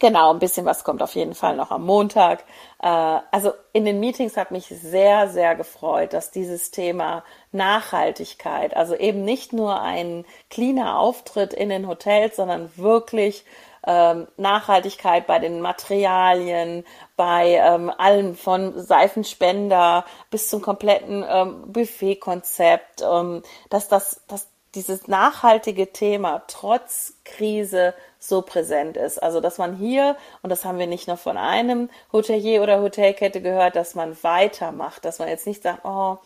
Genau, 0.00 0.32
ein 0.32 0.38
bisschen 0.38 0.66
was 0.66 0.84
kommt 0.84 1.02
auf 1.02 1.14
jeden 1.14 1.34
Fall 1.34 1.56
noch 1.56 1.70
am 1.70 1.84
Montag. 1.84 2.44
Äh, 2.80 2.86
also 2.86 3.52
in 3.72 3.84
den 3.84 4.00
Meetings 4.00 4.36
hat 4.36 4.50
mich 4.50 4.66
sehr, 4.66 5.28
sehr 5.28 5.54
gefreut, 5.56 6.12
dass 6.12 6.30
dieses 6.30 6.70
Thema 6.70 7.24
Nachhaltigkeit, 7.52 8.76
also 8.76 8.94
eben 8.94 9.24
nicht 9.24 9.52
nur 9.52 9.80
ein 9.80 10.24
cleaner 10.50 10.98
Auftritt 10.98 11.54
in 11.54 11.70
den 11.70 11.88
Hotels, 11.88 12.36
sondern 12.36 12.70
wirklich 12.76 13.44
ähm, 13.86 14.28
Nachhaltigkeit 14.36 15.26
bei 15.26 15.38
den 15.38 15.60
Materialien, 15.60 16.84
bei 17.16 17.54
ähm, 17.54 17.90
allem 17.96 18.36
von 18.36 18.78
Seifenspender 18.78 20.04
bis 20.30 20.50
zum 20.50 20.60
kompletten 20.60 21.24
ähm, 21.28 21.72
Buffetkonzept, 21.72 23.02
ähm, 23.02 23.42
dass 23.70 23.88
das, 23.88 24.22
dass 24.28 24.48
dieses 24.74 25.08
nachhaltige 25.08 25.92
Thema 25.92 26.42
trotz 26.46 27.14
Krise 27.24 27.94
so 28.18 28.42
präsent 28.42 28.96
ist. 28.96 29.22
Also, 29.22 29.40
dass 29.40 29.58
man 29.58 29.76
hier, 29.76 30.16
und 30.42 30.50
das 30.50 30.64
haben 30.64 30.78
wir 30.78 30.86
nicht 30.86 31.08
nur 31.08 31.16
von 31.16 31.36
einem 31.36 31.90
Hotelier 32.12 32.62
oder 32.62 32.80
Hotelkette 32.80 33.40
gehört, 33.40 33.76
dass 33.76 33.94
man 33.94 34.16
weitermacht, 34.22 35.04
dass 35.04 35.18
man 35.18 35.28
jetzt 35.28 35.46
nicht 35.46 35.62
sagt, 35.62 35.84
oh, 35.84 36.18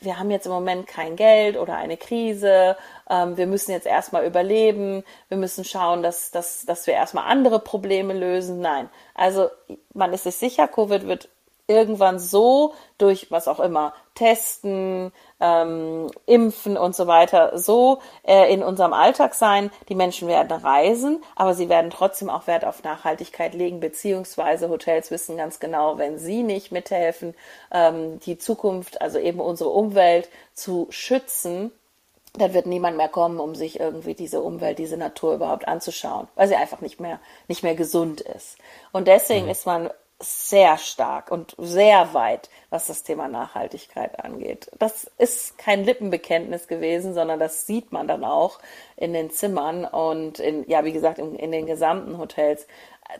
wir 0.00 0.18
haben 0.18 0.30
jetzt 0.30 0.46
im 0.46 0.52
Moment 0.52 0.86
kein 0.86 1.16
Geld 1.16 1.56
oder 1.56 1.76
eine 1.76 1.96
Krise, 1.96 2.76
ähm, 3.10 3.36
wir 3.36 3.46
müssen 3.46 3.72
jetzt 3.72 3.86
erstmal 3.86 4.24
überleben, 4.24 5.02
wir 5.28 5.36
müssen 5.36 5.64
schauen, 5.64 6.02
dass, 6.02 6.30
dass, 6.30 6.64
dass 6.64 6.86
wir 6.86 6.94
erstmal 6.94 7.24
andere 7.24 7.58
Probleme 7.58 8.14
lösen. 8.14 8.60
Nein, 8.60 8.88
also 9.14 9.48
man 9.94 10.12
ist 10.12 10.24
sich 10.24 10.36
sicher, 10.36 10.68
Covid 10.68 11.06
wird 11.06 11.28
irgendwann 11.68 12.18
so 12.18 12.74
durch 12.96 13.30
was 13.30 13.46
auch 13.46 13.60
immer, 13.60 13.94
Testen, 14.14 15.12
ähm, 15.38 16.10
Impfen 16.26 16.76
und 16.76 16.96
so 16.96 17.06
weiter, 17.06 17.56
so 17.58 18.00
äh, 18.26 18.52
in 18.52 18.62
unserem 18.64 18.92
Alltag 18.92 19.34
sein. 19.34 19.70
Die 19.88 19.94
Menschen 19.94 20.26
werden 20.26 20.50
reisen, 20.50 21.22
aber 21.36 21.54
sie 21.54 21.68
werden 21.68 21.90
trotzdem 21.90 22.30
auch 22.30 22.48
Wert 22.48 22.64
auf 22.64 22.82
Nachhaltigkeit 22.82 23.54
legen, 23.54 23.78
beziehungsweise 23.78 24.68
Hotels 24.68 25.10
wissen 25.12 25.36
ganz 25.36 25.60
genau, 25.60 25.98
wenn 25.98 26.18
sie 26.18 26.42
nicht 26.42 26.72
mithelfen, 26.72 27.34
ähm, 27.70 28.18
die 28.20 28.38
Zukunft, 28.38 29.00
also 29.00 29.18
eben 29.18 29.38
unsere 29.38 29.70
Umwelt 29.70 30.28
zu 30.54 30.88
schützen, 30.90 31.70
dann 32.34 32.54
wird 32.54 32.66
niemand 32.66 32.96
mehr 32.96 33.08
kommen, 33.08 33.40
um 33.40 33.54
sich 33.54 33.78
irgendwie 33.78 34.14
diese 34.14 34.40
Umwelt, 34.40 34.78
diese 34.78 34.96
Natur 34.96 35.34
überhaupt 35.34 35.68
anzuschauen, 35.68 36.28
weil 36.34 36.48
sie 36.48 36.56
einfach 36.56 36.80
nicht 36.80 37.00
mehr, 37.00 37.20
nicht 37.46 37.62
mehr 37.62 37.74
gesund 37.74 38.20
ist. 38.20 38.58
Und 38.92 39.08
deswegen 39.08 39.46
mhm. 39.46 39.52
ist 39.52 39.66
man 39.66 39.90
sehr 40.20 40.78
stark 40.78 41.30
und 41.30 41.54
sehr 41.58 42.12
weit, 42.12 42.50
was 42.70 42.88
das 42.88 43.04
Thema 43.04 43.28
Nachhaltigkeit 43.28 44.22
angeht. 44.24 44.68
Das 44.78 45.08
ist 45.18 45.58
kein 45.58 45.84
Lippenbekenntnis 45.84 46.66
gewesen, 46.66 47.14
sondern 47.14 47.38
das 47.38 47.66
sieht 47.66 47.92
man 47.92 48.08
dann 48.08 48.24
auch 48.24 48.58
in 48.96 49.12
den 49.12 49.30
Zimmern 49.30 49.84
und 49.84 50.40
in, 50.40 50.68
ja, 50.68 50.84
wie 50.84 50.92
gesagt, 50.92 51.18
in, 51.18 51.36
in 51.36 51.52
den 51.52 51.66
gesamten 51.66 52.18
Hotels. 52.18 52.66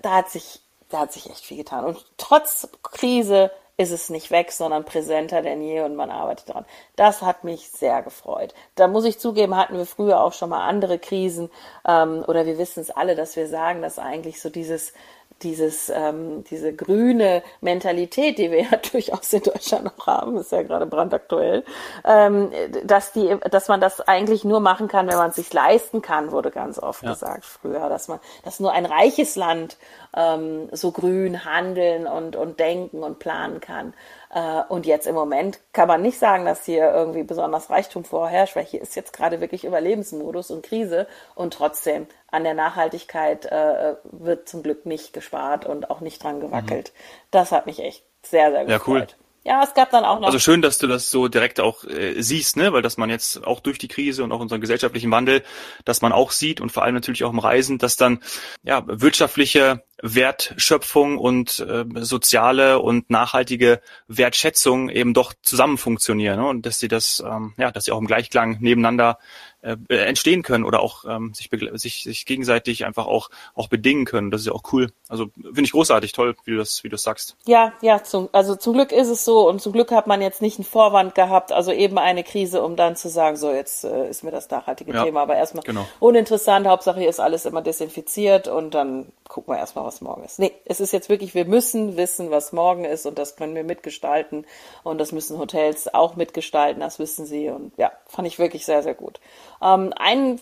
Da 0.03 0.17
hat 0.17 0.31
sich, 0.31 0.61
da 0.89 1.01
hat 1.01 1.13
sich 1.13 1.31
echt 1.31 1.45
viel 1.45 1.59
getan. 1.59 1.85
Und 1.85 2.05
trotz 2.17 2.69
Krise 2.83 3.53
ist 3.77 3.93
es 3.93 4.11
nicht 4.11 4.33
weg, 4.33 4.51
sondern 4.51 4.85
präsenter 4.85 5.41
denn 5.41 5.63
je 5.63 5.83
und 5.83 5.95
man 5.95 6.11
arbeitet 6.11 6.49
daran. 6.49 6.65
Das 6.97 7.23
hat 7.23 7.45
mich 7.45 7.69
sehr 7.69 8.03
gefreut. 8.03 8.53
Da 8.75 8.89
muss 8.89 9.05
ich 9.05 9.21
zugeben, 9.21 9.57
hatten 9.57 9.79
wir 9.79 9.87
früher 9.87 10.21
auch 10.21 10.33
schon 10.33 10.51
mal 10.51 10.67
andere 10.67 10.99
Krisen 10.99 11.49
ähm, 11.87 12.25
oder 12.27 12.45
wir 12.45 12.59
wissen 12.59 12.81
es 12.81 12.91
alle, 12.91 13.15
dass 13.15 13.37
wir 13.37 13.47
sagen, 13.47 13.81
dass 13.81 14.01
eigentlich 14.01 14.43
so 14.43 14.51
dieses 14.51 14.93
dieses, 15.43 15.89
ähm, 15.89 16.45
diese 16.45 16.75
grüne 16.75 17.43
Mentalität, 17.61 18.39
die 18.39 18.51
wir 18.51 18.63
ja 18.71 18.77
durchaus 18.91 19.33
in 19.33 19.43
Deutschland 19.43 19.85
noch 19.85 20.07
haben, 20.07 20.37
ist 20.37 20.53
ja 20.53 20.63
gerade 20.63 20.87
brandaktuell, 20.87 21.65
ähm, 22.05 22.51
dass 22.85 23.13
die, 23.13 23.37
dass 23.51 23.69
man 23.69 23.81
das 23.81 24.01
eigentlich 24.01 24.45
nur 24.45 24.61
machen 24.61 24.89
kann, 24.89 25.09
wenn 25.09 25.17
man 25.17 25.31
es 25.31 25.37
sich 25.37 25.53
leisten 25.53 26.03
kann, 26.03 26.33
wurde 26.33 26.51
ganz 26.51 26.79
oft 26.79 27.03
ja. 27.03 27.11
gesagt 27.11 27.45
früher, 27.45 27.89
dass 27.89 28.09
man, 28.09 28.21
dass 28.45 28.61
nur 28.61 28.73
ein 28.73 28.87
reiches 28.87 29.37
Land 29.37 29.77
ähm, 30.17 30.69
so 30.73 30.93
grün 30.93 31.45
handeln 31.45 32.07
und, 32.07 32.37
und 32.37 32.61
denken 32.61 33.03
und 33.03 33.19
planen 33.19 33.61
kann. 33.61 33.95
Äh, 34.31 34.63
und 34.69 34.87
jetzt 34.87 35.07
im 35.07 35.15
Moment 35.15 35.61
kann 35.73 35.89
man 35.89 36.03
nicht 36.03 36.19
sagen, 36.19 36.45
dass 36.45 36.65
hier 36.65 36.91
irgendwie 36.93 37.23
besonders 37.23 37.71
Reichtum 37.71 38.05
vorherrscht, 38.05 38.57
weil 38.57 38.65
hier 38.65 38.83
ist 38.83 38.97
jetzt 38.97 39.13
gerade 39.13 39.41
wirklich 39.41 39.65
Überlebensmodus 39.65 40.51
und 40.51 40.63
Krise 40.63 41.07
und 41.35 41.55
trotzdem 41.55 42.07
an 42.31 42.45
der 42.45 42.55
Nachhaltigkeit 42.55 43.47
äh, 43.47 43.95
wird 44.05 44.49
zum 44.49 44.63
Glück 44.63 44.85
nicht 44.87 45.13
gespart 45.13 45.65
und 45.65 45.91
auch 45.91 46.01
nicht 46.01 46.23
dran 46.23 46.41
gewackelt. 46.41 46.93
Mhm. 46.95 47.29
Das 47.31 47.53
hat 47.53 47.67
mich 47.67 47.81
echt 47.81 48.05
sehr, 48.23 48.51
sehr 48.51 48.65
gefreut. 48.65 49.11
Ja, 49.11 49.17
cool. 49.17 49.25
Ja, 49.45 49.63
es 49.63 49.73
gab 49.73 49.91
dann 49.91 50.05
auch 50.05 50.21
noch. 50.21 50.27
Also 50.27 50.39
schön, 50.39 50.61
dass 50.61 50.77
du 50.77 50.87
das 50.87 51.11
so 51.11 51.29
direkt 51.29 51.59
auch 51.59 51.83
äh, 51.85 52.21
siehst, 52.21 52.59
ne? 52.59 52.75
Weil 52.75 52.83
dass 52.83 52.99
man 52.99 53.09
jetzt 53.09 53.47
auch 53.47 53.61
durch 53.61 53.79
die 53.79 53.89
Krise 53.89 54.23
und 54.23 54.31
auch 54.31 54.41
unseren 54.41 54.61
gesellschaftlichen 54.61 55.11
Wandel, 55.11 55.43
dass 55.87 56.03
man 56.03 56.13
auch 56.13 56.33
sieht 56.33 56.61
und 56.61 56.71
vor 56.71 56.83
allem 56.83 56.95
natürlich 56.95 57.25
auch 57.25 57.33
im 57.33 57.39
Reisen, 57.39 57.79
dass 57.79 57.97
dann 57.97 58.23
ja 58.63 58.83
wirtschaftliche 58.87 59.83
Wertschöpfung 60.03 61.19
und 61.19 61.59
äh, 61.61 61.85
soziale 61.97 62.79
und 62.79 63.11
nachhaltige 63.11 63.81
Wertschätzung 64.07 64.91
eben 64.91 65.13
doch 65.13 65.35
zusammen 65.43 65.79
funktionieren 65.79 66.39
ne? 66.41 66.47
und 66.47 66.67
dass 66.67 66.79
sie 66.79 66.89
das 66.89 67.23
ähm, 67.27 67.55
ja, 67.57 67.71
dass 67.73 67.85
sie 67.85 67.93
auch 67.93 67.99
im 67.99 68.07
Gleichklang 68.07 68.59
nebeneinander 68.61 69.19
äh, 69.63 69.77
entstehen 69.89 70.43
können 70.43 70.65
oder 70.65 70.81
auch 70.81 71.05
ähm, 71.05 71.35
sich, 71.35 71.51
sich, 71.75 72.03
sich 72.05 72.27
gegenseitig 72.27 72.85
einfach 72.85 73.07
auch, 73.07 73.31
auch 73.55 73.69
bedingen 73.69 74.05
können. 74.05 74.31
Das 74.31 74.43
ist 74.43 74.47
ja 74.47 74.53
auch 74.53 74.63
cool. 74.73 74.93
Also 75.09 75.27
finde 75.35 75.63
ich 75.63 75.73
großartig, 75.73 76.13
toll, 76.13 76.37
wie 76.45 76.53
du 76.53 76.59
das, 76.59 76.85
wie 76.85 76.89
du 76.89 76.93
das 76.93 77.03
sagst. 77.03 77.37
Ja, 77.47 77.73
ja, 77.81 78.03
zum, 78.05 78.29
also 78.33 78.55
zum 78.55 78.75
Glück 78.75 78.93
ist 78.93 79.09
es 79.09 79.25
so 79.25 79.49
und 79.49 79.61
zum 79.61 79.73
Glück 79.73 79.91
hat 79.91 80.07
man 80.07 80.23
jetzt 80.23 80.43
nicht 80.43 80.59
einen 80.59 80.65
Vorwand 80.65 81.15
gehabt, 81.15 81.53
also 81.53 81.73
eben 81.73 81.99
eine 81.99 82.23
Krise, 82.23 82.63
um 82.63 82.77
dann 82.77 82.97
zu 82.97 83.09
sagen, 83.09 83.37
so 83.37 83.51
jetzt 83.51 83.85
äh, 83.85 84.09
ist 84.09 84.23
mir 84.23 84.31
das 84.31 84.49
nachhaltige 84.51 84.93
ja, 84.93 85.05
Thema, 85.05 85.23
aber 85.23 85.37
erstmal 85.37 85.65
genau. 85.65 85.87
uninteressant, 85.99 86.67
Hauptsache 86.67 87.01
hier 87.01 87.09
ist 87.09 87.21
alles 87.21 87.45
immer 87.45 87.63
desinfiziert 87.63 88.49
und 88.49 88.75
dann 88.75 89.07
gucken 89.29 89.55
wir 89.55 89.59
erstmal, 89.59 89.85
was 89.85 90.01
morgen 90.01 90.25
ist. 90.25 90.39
Nee, 90.39 90.53
es 90.65 90.81
ist 90.81 90.93
jetzt 90.93 91.09
wirklich, 91.09 91.35
wir 91.35 91.45
müssen 91.45 91.97
wissen, 91.97 92.31
was 92.31 92.53
morgen 92.53 92.85
ist 92.85 93.07
und 93.07 93.19
das 93.19 93.37
können 93.37 93.55
wir 93.55 93.65
mitgestalten 93.65 94.47
und 94.85 94.99
das 94.99 95.13
müssen 95.13 95.39
Hotels 95.39 95.93
auch 95.93 96.17
mitgestalten, 96.17 96.81
das 96.81 96.99
wissen 96.99 97.27
sie 97.27 97.51
und 97.51 97.73
ja, 97.77 97.93
fand 98.07 98.29
ich 98.29 98.39
wirklich 98.39 98.65
sehr, 98.65 98.83
sehr 98.83 98.95
gut. 98.95 99.21
Ähm, 99.63 99.93
ein, 99.97 100.41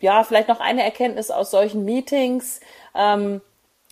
ja, 0.00 0.24
vielleicht 0.24 0.48
noch 0.48 0.60
eine 0.60 0.82
Erkenntnis 0.84 1.30
aus 1.30 1.50
solchen 1.50 1.84
Meetings. 1.84 2.60
Ähm, 2.94 3.40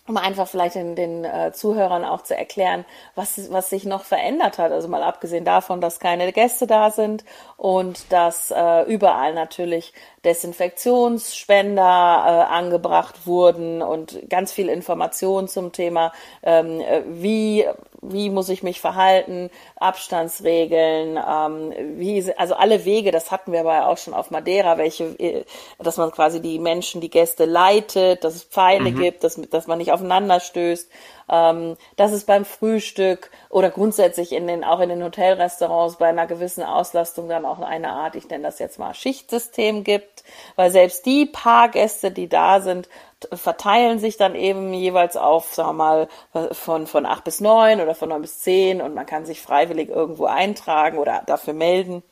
um 0.07 0.17
einfach 0.17 0.47
vielleicht 0.47 0.75
den, 0.75 0.95
den 0.95 1.25
äh, 1.25 1.51
Zuhörern 1.53 2.05
auch 2.05 2.23
zu 2.23 2.35
erklären, 2.35 2.85
was, 3.15 3.51
was 3.51 3.69
sich 3.69 3.83
noch 3.85 4.03
verändert 4.03 4.57
hat. 4.57 4.71
Also 4.71 4.87
mal 4.87 5.03
abgesehen 5.03 5.45
davon, 5.45 5.81
dass 5.81 5.99
keine 5.99 6.31
Gäste 6.31 6.65
da 6.65 6.89
sind 6.91 7.25
und 7.57 8.11
dass 8.11 8.51
äh, 8.51 8.83
überall 8.83 9.33
natürlich 9.33 9.93
Desinfektionsspender 10.23 11.81
äh, 11.81 12.53
angebracht 12.53 13.27
wurden 13.27 13.81
und 13.81 14.29
ganz 14.29 14.53
viel 14.53 14.69
Information 14.69 15.47
zum 15.47 15.71
Thema, 15.73 16.13
ähm, 16.43 16.81
äh, 16.81 17.03
wie 17.07 17.65
wie 18.01 18.29
muss 18.29 18.49
ich 18.49 18.63
mich 18.63 18.79
verhalten, 18.79 19.49
Abstandsregeln, 19.75 21.17
ähm, 21.17 21.73
wie, 21.97 22.31
also 22.37 22.55
alle 22.55 22.85
Wege, 22.85 23.11
das 23.11 23.31
hatten 23.31 23.51
wir 23.51 23.61
aber 23.61 23.87
auch 23.87 23.97
schon 23.97 24.13
auf 24.13 24.31
Madeira, 24.31 24.77
welche, 24.77 25.05
äh, 25.19 25.45
dass 25.79 25.97
man 25.97 26.11
quasi 26.11 26.41
die 26.41 26.59
Menschen, 26.59 27.01
die 27.01 27.09
Gäste 27.09 27.45
leitet, 27.45 28.23
dass 28.23 28.35
es 28.35 28.43
Pfeile 28.43 28.91
mhm. 28.91 28.99
gibt, 28.99 29.23
dass, 29.23 29.39
dass 29.49 29.67
man 29.67 29.77
nicht 29.79 29.91
aufeinander 29.97 30.39
stößt, 30.39 30.89
ähm, 31.29 31.75
dass 31.95 32.11
es 32.11 32.25
beim 32.25 32.45
Frühstück 32.45 33.31
oder 33.49 33.69
grundsätzlich 33.69 34.31
in 34.31 34.47
den, 34.47 34.63
auch 34.63 34.79
in 34.79 34.89
den 34.89 35.03
Hotelrestaurants 35.03 35.97
bei 35.97 36.07
einer 36.07 36.27
gewissen 36.27 36.63
Auslastung 36.63 37.27
dann 37.27 37.45
auch 37.45 37.59
eine 37.59 37.89
Art, 37.89 38.15
ich 38.15 38.29
nenne 38.29 38.43
das 38.43 38.59
jetzt 38.59 38.79
mal 38.79 38.93
Schichtsystem 38.93 39.83
gibt, 39.83 40.23
weil 40.55 40.71
selbst 40.71 41.05
die 41.05 41.25
paar 41.25 41.69
Gäste, 41.69 42.11
die 42.11 42.29
da 42.29 42.61
sind, 42.61 42.87
verteilen 43.33 43.99
sich 43.99 44.17
dann 44.17 44.35
eben 44.35 44.73
jeweils 44.73 45.17
auf, 45.17 45.53
sagen 45.53 45.69
wir 45.69 45.73
mal, 45.73 46.07
von, 46.51 46.85
von 46.85 47.05
acht 47.05 47.23
bis 47.23 47.41
neun 47.41 47.81
oder 47.81 47.95
von 47.95 48.09
neun 48.09 48.21
bis 48.21 48.39
zehn 48.39 48.81
und 48.81 48.93
man 48.93 49.07
kann 49.07 49.25
sich 49.25 49.41
freiwillig 49.41 49.89
irgendwo 49.89 50.25
eintragen 50.25 50.99
oder 50.99 51.23
dafür 51.25 51.53
melden. 51.53 52.03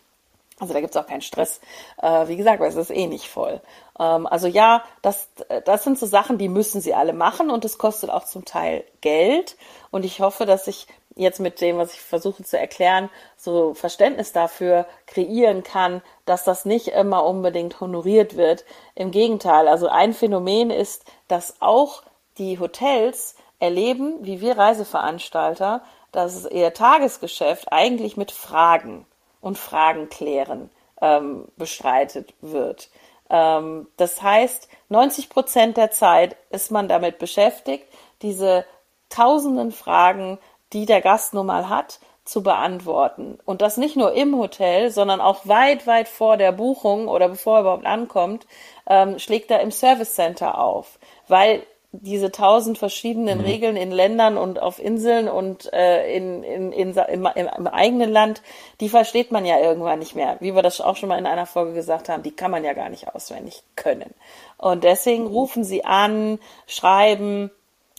Also 0.60 0.74
da 0.74 0.80
gibt's 0.80 0.96
auch 0.96 1.08
keinen 1.08 1.22
Stress. 1.22 1.60
Äh, 2.02 2.28
wie 2.28 2.38
gesagt, 2.38 2.62
weil 2.62 2.70
es 2.70 2.76
ist 2.76 2.90
eh 2.90 3.08
nicht 3.08 3.28
voll. 3.28 3.62
Ähm, 4.00 4.26
also 4.26 4.48
ja, 4.48 4.84
das, 5.02 5.28
das 5.66 5.84
sind 5.84 6.00
so 6.00 6.06
Sachen, 6.06 6.38
die 6.38 6.48
müssen 6.48 6.80
sie 6.80 6.94
alle 6.94 7.14
machen 7.14 7.50
und 7.50 7.66
es 7.66 7.78
kostet 7.78 8.10
auch 8.10 8.24
zum 8.24 8.46
Teil 8.46 8.86
Geld. 9.02 9.58
Und 9.92 10.06
ich 10.06 10.22
hoffe, 10.22 10.46
dass 10.46 10.68
ich 10.68 10.88
jetzt 11.16 11.40
mit 11.40 11.60
dem, 11.62 11.78
was 11.78 11.94
ich 11.94 12.02
versuche 12.02 12.44
zu 12.44 12.58
erklären, 12.58 13.10
so 13.38 13.74
Verständnis 13.74 14.32
dafür 14.32 14.86
kreieren 15.08 15.64
kann, 15.64 16.02
dass 16.26 16.44
das 16.44 16.66
nicht 16.66 16.90
immer 16.90 17.26
unbedingt 17.26 17.80
honoriert 17.82 18.38
wird. 18.38 18.66
Im 18.96 19.12
Gegenteil, 19.12 19.68
also 19.68 19.88
ein 19.88 20.14
Phänomen 20.14 20.72
ist, 20.72 21.06
dass 21.28 21.56
auch 21.62 22.04
die 22.38 22.60
Hotels 22.60 23.36
erleben, 23.60 24.18
wie 24.22 24.42
wir 24.42 24.58
Reiseveranstalter, 24.58 25.84
dass 26.12 26.46
ihr 26.46 26.74
Tagesgeschäft 26.74 27.72
eigentlich 27.72 28.18
mit 28.18 28.32
Fragen 28.32 29.06
und 29.46 29.58
Fragen 29.58 30.10
klären 30.10 30.70
ähm, 31.02 31.48
bestreitet 31.56 32.34
wird. 32.42 32.90
Ähm, 33.30 33.88
das 33.98 34.22
heißt, 34.22 34.68
90 34.90 35.30
Prozent 35.30 35.78
der 35.78 35.92
Zeit 35.92 36.36
ist 36.50 36.72
man 36.72 36.88
damit 36.88 37.20
beschäftigt, 37.20 37.86
diese 38.22 38.66
tausenden 39.10 39.72
Fragen 39.72 40.40
die 40.74 40.86
der 40.86 41.02
Gast 41.02 41.34
nun 41.34 41.46
mal 41.46 41.70
hat, 41.70 42.00
zu 42.26 42.42
beantworten. 42.42 43.38
Und 43.46 43.62
das 43.62 43.78
nicht 43.78 43.96
nur 43.96 44.14
im 44.14 44.36
Hotel, 44.36 44.90
sondern 44.90 45.22
auch 45.22 45.48
weit, 45.48 45.86
weit 45.86 46.08
vor 46.08 46.38
der 46.38 46.52
Buchung 46.52 47.08
oder 47.08 47.30
bevor 47.30 47.58
er 47.58 47.62
überhaupt 47.62 47.86
ankommt, 47.86 48.48
ähm, 48.88 49.20
schlägt 49.20 49.52
er 49.52 49.62
im 49.62 49.72
Service 49.72 50.16
Center 50.16 50.60
auf. 50.60 50.98
Weil 51.28 51.64
diese 52.02 52.32
tausend 52.32 52.78
verschiedenen 52.78 53.40
mhm. 53.40 53.46
Regeln 53.46 53.76
in 53.78 53.92
Ländern 53.92 54.38
und 54.38 54.62
auf 54.62 54.80
Inseln 54.80 55.28
und 55.28 55.72
äh, 55.74 56.16
in, 56.16 56.44
in, 56.44 56.72
in, 56.72 56.94
im, 56.94 57.26
im, 57.26 57.68
eigenen 57.68 58.12
Land, 58.12 58.42
die 58.80 58.90
versteht 58.90 59.32
man 59.32 59.46
ja 59.46 59.60
irgendwann 59.60 60.00
nicht 60.00 60.16
mehr. 60.16 60.38
Wie 60.40 60.56
wir 60.56 60.62
das 60.62 60.82
auch 60.82 60.96
schon 60.96 61.10
mal 61.10 61.20
in 61.20 61.26
einer 61.26 61.46
Folge 61.46 61.74
gesagt 61.74 62.10
haben, 62.10 62.24
die 62.24 62.36
kann 62.36 62.52
man 62.52 62.64
ja 62.64 62.74
gar 62.74 62.90
nicht 62.90 63.14
auswendig 63.14 63.64
können. 63.76 64.14
Und 64.58 64.84
deswegen 64.84 65.28
rufen 65.28 65.64
sie 65.64 65.86
an, 65.86 66.40
schreiben, 66.68 67.52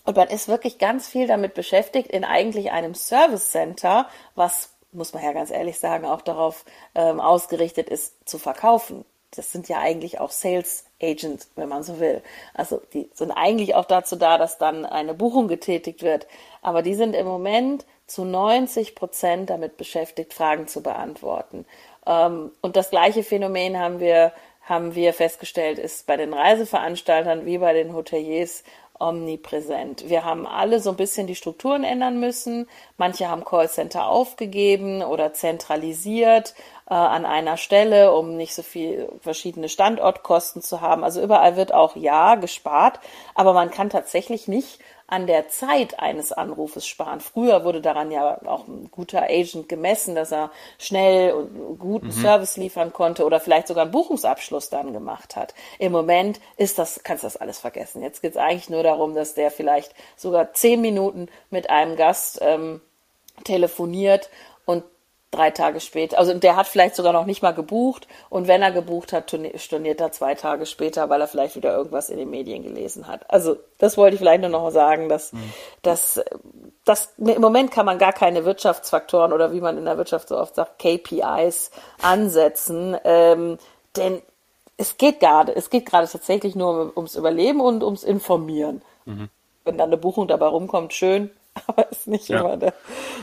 und 0.07 0.17
man 0.17 0.29
ist 0.29 0.47
wirklich 0.47 0.79
ganz 0.79 1.09
viel 1.09 1.27
damit 1.27 1.55
beschäftigt, 1.55 2.11
in 2.11 2.25
eigentlich 2.25 2.71
einem 2.71 2.95
Service 2.95 3.51
Center, 3.51 4.07
was, 4.37 4.71
muss 4.93 5.13
man 5.13 5.25
ja 5.25 5.33
ganz 5.33 5.51
ehrlich 5.51 5.81
sagen, 5.81 6.07
auch 6.07 6.23
darauf 6.23 6.65
ähm, 6.95 7.21
ausgerichtet 7.21 7.89
ist, 7.89 8.29
zu 8.29 8.39
verkaufen. 8.39 9.05
Das 9.33 9.53
sind 9.53 9.69
ja 9.69 9.79
eigentlich 9.79 10.21
auch 10.21 10.31
Sales 10.31 10.85
Agents, 11.03 11.51
wenn 11.57 11.69
man 11.69 11.83
so 11.83 12.01
will. 12.01 12.23
Also 12.55 12.81
die 12.93 13.11
sind 13.13 13.31
eigentlich 13.31 13.75
auch 13.75 13.85
dazu 13.85 14.17
da, 14.17 14.39
dass 14.39 14.59
dann 14.59 14.85
eine 14.85 15.15
Buchung 15.15 15.49
getätigt 15.49 16.03
wird. 16.03 16.27
Aber 16.63 16.83
die 16.83 16.95
sind 16.95 17.15
im 17.15 17.27
Moment 17.27 17.85
zu 18.07 18.25
90 18.25 18.95
Prozent 18.95 19.51
damit 19.51 19.77
beschäftigt, 19.77 20.33
Fragen 20.33 20.69
zu 20.69 20.83
beantworten. 20.83 21.67
Ähm, 22.07 22.53
und 22.63 22.77
das 22.77 22.91
gleiche 22.91 23.23
Phänomen 23.23 23.79
haben 23.79 24.01
wir 24.01 24.33
haben 24.67 24.97
wir 24.97 25.15
festgestellt, 25.15 25.79
ist 25.79 26.09
bei 26.09 26.17
den 26.17 26.35
Reiseveranstaltern 26.35 27.47
wie 27.47 27.59
bei 27.59 27.73
den 27.73 27.95
Hoteliers 27.95 28.65
omnipräsent. 28.99 30.09
Wir 30.09 30.25
haben 30.25 30.47
alle 30.47 30.81
so 30.81 30.91
ein 30.91 30.97
bisschen 30.97 31.27
die 31.27 31.35
Strukturen 31.35 31.85
ändern 31.85 32.19
müssen. 32.19 32.69
Manche 32.97 33.29
haben 33.29 33.45
Callcenter 33.45 34.09
aufgegeben 34.09 35.03
oder 35.03 35.33
zentralisiert 35.33 36.55
äh, 36.89 36.95
an 36.95 37.27
einer 37.27 37.57
Stelle, 37.57 38.15
um 38.15 38.37
nicht 38.37 38.55
so 38.55 38.63
viel 38.63 39.09
verschiedene 39.21 39.69
Standortkosten 39.69 40.63
zu 40.63 40.81
haben. 40.81 41.05
Also 41.05 41.23
überall 41.23 41.57
wird 41.57 41.75
auch 41.75 41.97
ja 41.97 42.37
gespart, 42.37 43.01
aber 43.35 43.53
man 43.53 43.71
kann 43.71 43.91
tatsächlich 43.91 44.49
nicht 44.49 44.79
an 45.09 45.27
der 45.27 45.49
Zeit 45.49 46.01
eines 46.01 46.33
Anrufes 46.33 46.87
sparen. 46.87 47.21
Früher 47.21 47.65
wurde 47.65 47.81
daran 47.81 48.11
ja 48.11 48.41
auch 48.45 48.67
ein 48.67 48.91
guter 48.91 49.23
Agent 49.23 49.69
gemessen, 49.69 50.17
dass 50.17 50.33
er 50.33 50.51
schnell 50.79 51.33
und 51.33 51.79
guten 51.79 52.09
mhm. 52.09 52.13
Service 52.13 52.57
liefern 52.57 52.93
konnte 52.93 53.25
oder 53.25 53.39
vielleicht 53.39 53.69
sogar 53.69 53.85
einen 53.85 53.93
Buchungsabschluss 53.93 54.69
dann 54.69 54.93
gemacht 54.93 55.37
hat. 55.37 55.55
Im 55.79 55.93
Moment 55.93 56.41
ist 56.57 56.79
das, 56.79 57.01
kannst 57.05 57.23
du 57.23 57.27
das 57.27 57.37
alles 57.37 57.59
vergessen. 57.59 58.03
Jetzt 58.03 58.21
geht 58.21 58.33
es 58.33 58.37
eigentlich 58.37 58.69
nur 58.69 58.83
darum, 58.83 59.15
dass 59.15 59.35
der 59.35 59.53
vielleicht 59.53 59.95
sogar 60.17 60.53
zehn 60.55 60.81
Minuten 60.81 61.29
mit 61.51 61.71
einem 61.71 61.95
Gast 61.95 62.41
ähm, 62.43 62.81
telefoniert 63.45 64.29
und 64.65 64.83
drei 65.31 65.51
Tage 65.51 65.81
später. 65.81 66.19
Also 66.19 66.35
der 66.35 66.57
hat 66.57 66.67
vielleicht 66.67 66.95
sogar 66.95 67.13
noch 67.13 67.27
nicht 67.27 67.43
mal 67.43 67.53
gebucht 67.53 68.07
und 68.31 68.49
wenn 68.49 68.63
er 68.63 68.73
gebucht 68.73 69.13
hat, 69.13 69.35
storniert 69.57 70.01
er 70.01 70.13
zwei 70.13 70.35
Tage 70.35 70.67
später, 70.67 71.09
weil 71.11 71.21
er 71.21 71.27
vielleicht 71.27 71.57
wieder 71.57 71.77
irgendwas 71.77 72.11
in 72.11 72.19
den 72.19 72.31
Medien 72.31 72.63
gelesen 72.63 73.07
hat. 73.07 73.29
Also 73.31 73.57
das 73.79 73.97
wollte 73.97 74.15
ich 74.15 74.21
vielleicht 74.21 74.41
nur 74.41 74.51
noch 74.51 74.71
sagen, 74.71 75.09
dass, 75.09 75.33
mhm. 75.33 75.53
dass, 75.83 76.23
dass 76.85 77.13
im 77.19 77.41
Moment 77.41 77.71
kann 77.71 77.87
man 77.87 77.99
gar 77.99 78.13
keine 78.13 78.45
Wirtschaftsfaktoren 78.45 79.33
oder 79.33 79.53
wie 79.53 79.61
man 79.61 79.77
in 79.77 79.85
der 79.85 79.99
Wirtschaft 79.99 80.29
so 80.29 80.39
oft 80.39 80.55
sagt, 80.55 80.79
KPIs 80.79 81.71
ansetzen, 82.01 82.97
ähm, 83.05 83.59
denn 83.97 84.23
es 84.79 84.97
geht 84.99 85.21
gerade, 85.21 85.55
es 85.57 85.71
geht 85.71 85.87
gerade 85.87 86.07
tatsächlich 86.07 86.55
nur 86.55 86.93
ums 86.97 87.17
Überleben 87.17 87.61
und 87.61 87.83
ums 87.83 88.05
Informieren. 88.05 88.83
Mhm. 89.05 89.29
Wenn 89.65 89.79
dann 89.79 89.89
eine 89.89 89.97
Buchung 89.97 90.29
dabei 90.29 90.47
rumkommt, 90.47 90.93
schön, 90.93 91.31
aber 91.67 91.91
ist 91.91 92.07
nicht 92.07 92.29
ja. 92.29 92.41
immer 92.41 92.57
der, 92.57 92.75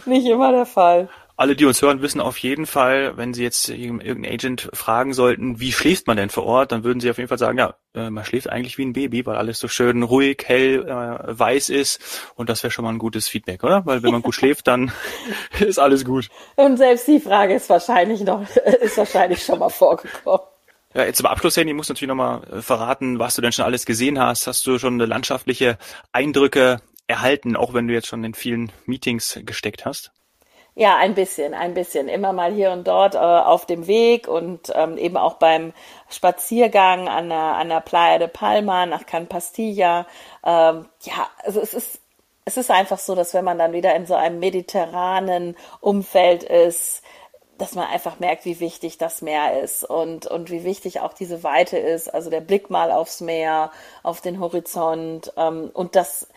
nicht 0.06 0.28
immer 0.28 0.52
der 0.52 0.66
Fall 0.66 1.08
alle, 1.44 1.58
die 1.58 1.66
uns 1.66 1.82
hören, 1.82 2.02
wissen 2.02 2.22
auf 2.22 2.38
jeden 2.38 2.66
Fall, 2.66 3.18
wenn 3.18 3.34
sie 3.34 3.44
jetzt 3.44 3.68
irgendeinen 3.68 4.26
Agent 4.26 4.70
fragen 4.72 5.12
sollten, 5.12 5.60
wie 5.60 5.74
schläft 5.74 6.08
man 6.08 6.16
denn 6.16 6.30
vor 6.30 6.46
Ort, 6.46 6.72
dann 6.72 6.86
würden 6.86 7.02
sie 7.02 7.10
auf 7.10 7.18
jeden 7.18 7.28
Fall 7.28 7.38
sagen, 7.38 7.58
ja, 7.58 7.76
äh, 7.94 8.10
man 8.10 8.24
schläft 8.24 8.50
eigentlich 8.50 8.78
wie 8.78 8.86
ein 8.86 8.94
Baby, 8.94 9.26
weil 9.26 9.36
alles 9.36 9.60
so 9.60 9.68
schön 9.68 10.04
ruhig, 10.04 10.42
hell, 10.46 10.88
äh, 10.88 11.38
weiß 11.38 11.68
ist. 11.68 12.00
Und 12.36 12.50
das 12.50 12.64
wäre 12.64 12.72
schon 12.72 12.86
mal 12.86 12.92
ein 12.92 12.98
gutes 12.98 13.28
Feedback, 13.28 13.62
oder? 13.62 13.86
Weil 13.86 14.04
wenn 14.04 14.14
man 14.14 14.22
gut 14.22 14.36
schläft, 14.36 14.68
dann 14.68 14.94
ist 15.60 15.80
alles 15.80 16.06
gut. 16.06 16.30
Und 16.56 16.78
selbst 16.78 17.10
die 17.10 17.20
Frage 17.20 17.56
ist 17.56 17.70
wahrscheinlich 17.70 18.22
noch, 18.22 18.48
ist 18.82 18.98
wahrscheinlich 18.98 19.44
schon 19.44 19.60
mal 19.60 19.68
vorgekommen. 19.68 20.48
Ja, 20.94 21.04
jetzt 21.04 21.18
zum 21.18 21.26
Abschluss, 21.26 21.58
Handy, 21.58 21.74
musst 21.74 21.90
du 21.90 21.94
natürlich 21.94 22.08
nochmal 22.08 22.42
äh, 22.54 22.62
verraten, 22.62 23.20
was 23.20 23.36
du 23.36 23.42
denn 23.42 23.52
schon 23.52 23.66
alles 23.66 23.86
gesehen 23.86 24.18
hast. 24.18 24.48
Hast 24.48 24.66
du 24.66 24.80
schon 24.80 24.98
landschaftliche 24.98 25.78
Eindrücke 26.14 26.80
erhalten, 27.08 27.58
auch 27.58 27.74
wenn 27.74 27.90
du 27.90 27.94
jetzt 27.94 28.08
schon 28.08 28.24
in 28.24 28.34
vielen 28.34 28.72
Meetings 28.86 29.42
gesteckt 29.44 29.84
hast? 29.84 30.14
Ja, 30.76 30.98
ein 30.98 31.14
bisschen, 31.14 31.54
ein 31.54 31.76
bisschen. 31.76 32.08
Immer 32.08 32.34
mal 32.34 32.52
hier 32.52 32.72
und 32.72 32.88
dort 32.88 33.14
äh, 33.14 33.18
auf 33.20 33.66
dem 33.68 33.86
Weg 33.86 34.28
und 34.28 34.72
ähm, 34.74 34.98
eben 34.98 35.18
auch 35.18 35.36
beim 35.36 35.72
Spaziergang 36.10 37.08
an 37.08 37.30
der, 37.30 37.38
an 37.38 37.70
der 37.70 37.82
Playa 37.82 38.18
de 38.18 38.28
Palma 38.28 38.88
nach 38.88 39.06
Can 39.06 39.28
Pastilla. 39.28 40.08
Ähm, 40.44 40.88
ja, 41.02 41.30
also 41.44 41.62
es 41.62 41.76
ist, 41.76 42.00
es 42.46 42.58
ist 42.58 42.72
einfach 42.72 42.98
so, 42.98 43.14
dass 43.14 43.36
wenn 43.36 43.46
man 43.46 43.60
dann 43.60 43.74
wieder 43.74 43.96
in 43.96 44.08
so 44.08 44.16
einem 44.16 44.40
mediterranen 44.40 45.56
Umfeld 45.80 46.44
ist, 46.44 47.04
dass 47.60 47.76
man 47.76 47.88
einfach 47.88 48.20
merkt, 48.20 48.46
wie 48.46 48.60
wichtig 48.60 48.98
das 48.98 49.22
Meer 49.22 49.62
ist 49.62 49.84
und, 49.84 50.26
und 50.26 50.50
wie 50.50 50.64
wichtig 50.64 51.02
auch 51.02 51.14
diese 51.14 51.44
Weite 51.44 51.78
ist. 51.78 52.12
Also 52.12 52.32
der 52.32 52.42
Blick 52.42 52.72
mal 52.72 52.92
aufs 52.92 53.22
Meer, 53.22 53.72
auf 54.02 54.22
den 54.22 54.40
Horizont 54.40 55.32
ähm, 55.38 55.70
und 55.74 55.96
das 55.96 56.28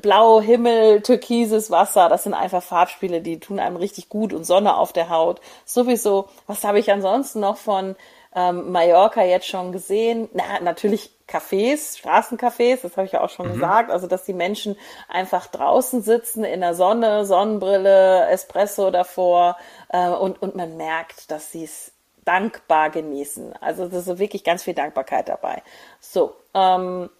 blau 0.00 0.40
Himmel, 0.40 1.02
türkises 1.02 1.70
Wasser, 1.70 2.08
das 2.08 2.24
sind 2.24 2.34
einfach 2.34 2.62
Farbspiele, 2.62 3.20
die 3.20 3.38
tun 3.38 3.60
einem 3.60 3.76
richtig 3.76 4.08
gut 4.08 4.32
und 4.32 4.44
Sonne 4.44 4.76
auf 4.76 4.92
der 4.92 5.10
Haut. 5.10 5.40
Sowieso, 5.64 6.28
was 6.46 6.64
habe 6.64 6.78
ich 6.78 6.90
ansonsten 6.90 7.40
noch 7.40 7.56
von 7.56 7.96
ähm, 8.34 8.72
Mallorca 8.72 9.22
jetzt 9.22 9.46
schon 9.46 9.72
gesehen? 9.72 10.28
Na, 10.32 10.60
natürlich 10.62 11.10
Cafés, 11.28 11.98
Straßencafés, 11.98 12.80
das 12.82 12.96
habe 12.96 13.06
ich 13.06 13.12
ja 13.12 13.20
auch 13.20 13.28
schon 13.28 13.48
mhm. 13.48 13.54
gesagt, 13.54 13.90
also 13.90 14.06
dass 14.06 14.24
die 14.24 14.32
Menschen 14.32 14.76
einfach 15.08 15.46
draußen 15.46 16.02
sitzen 16.02 16.44
in 16.44 16.60
der 16.60 16.74
Sonne, 16.74 17.26
Sonnenbrille, 17.26 18.26
Espresso 18.28 18.90
davor 18.90 19.58
äh, 19.90 20.08
und, 20.08 20.40
und 20.40 20.56
man 20.56 20.78
merkt, 20.78 21.30
dass 21.30 21.52
sie 21.52 21.64
es 21.64 21.92
dankbar 22.24 22.90
genießen. 22.90 23.54
Also 23.60 23.88
das 23.88 24.06
ist 24.06 24.18
wirklich 24.18 24.44
ganz 24.44 24.62
viel 24.62 24.74
Dankbarkeit 24.74 25.28
dabei. 25.28 25.62
So, 26.00 26.34
ähm, 26.54 27.10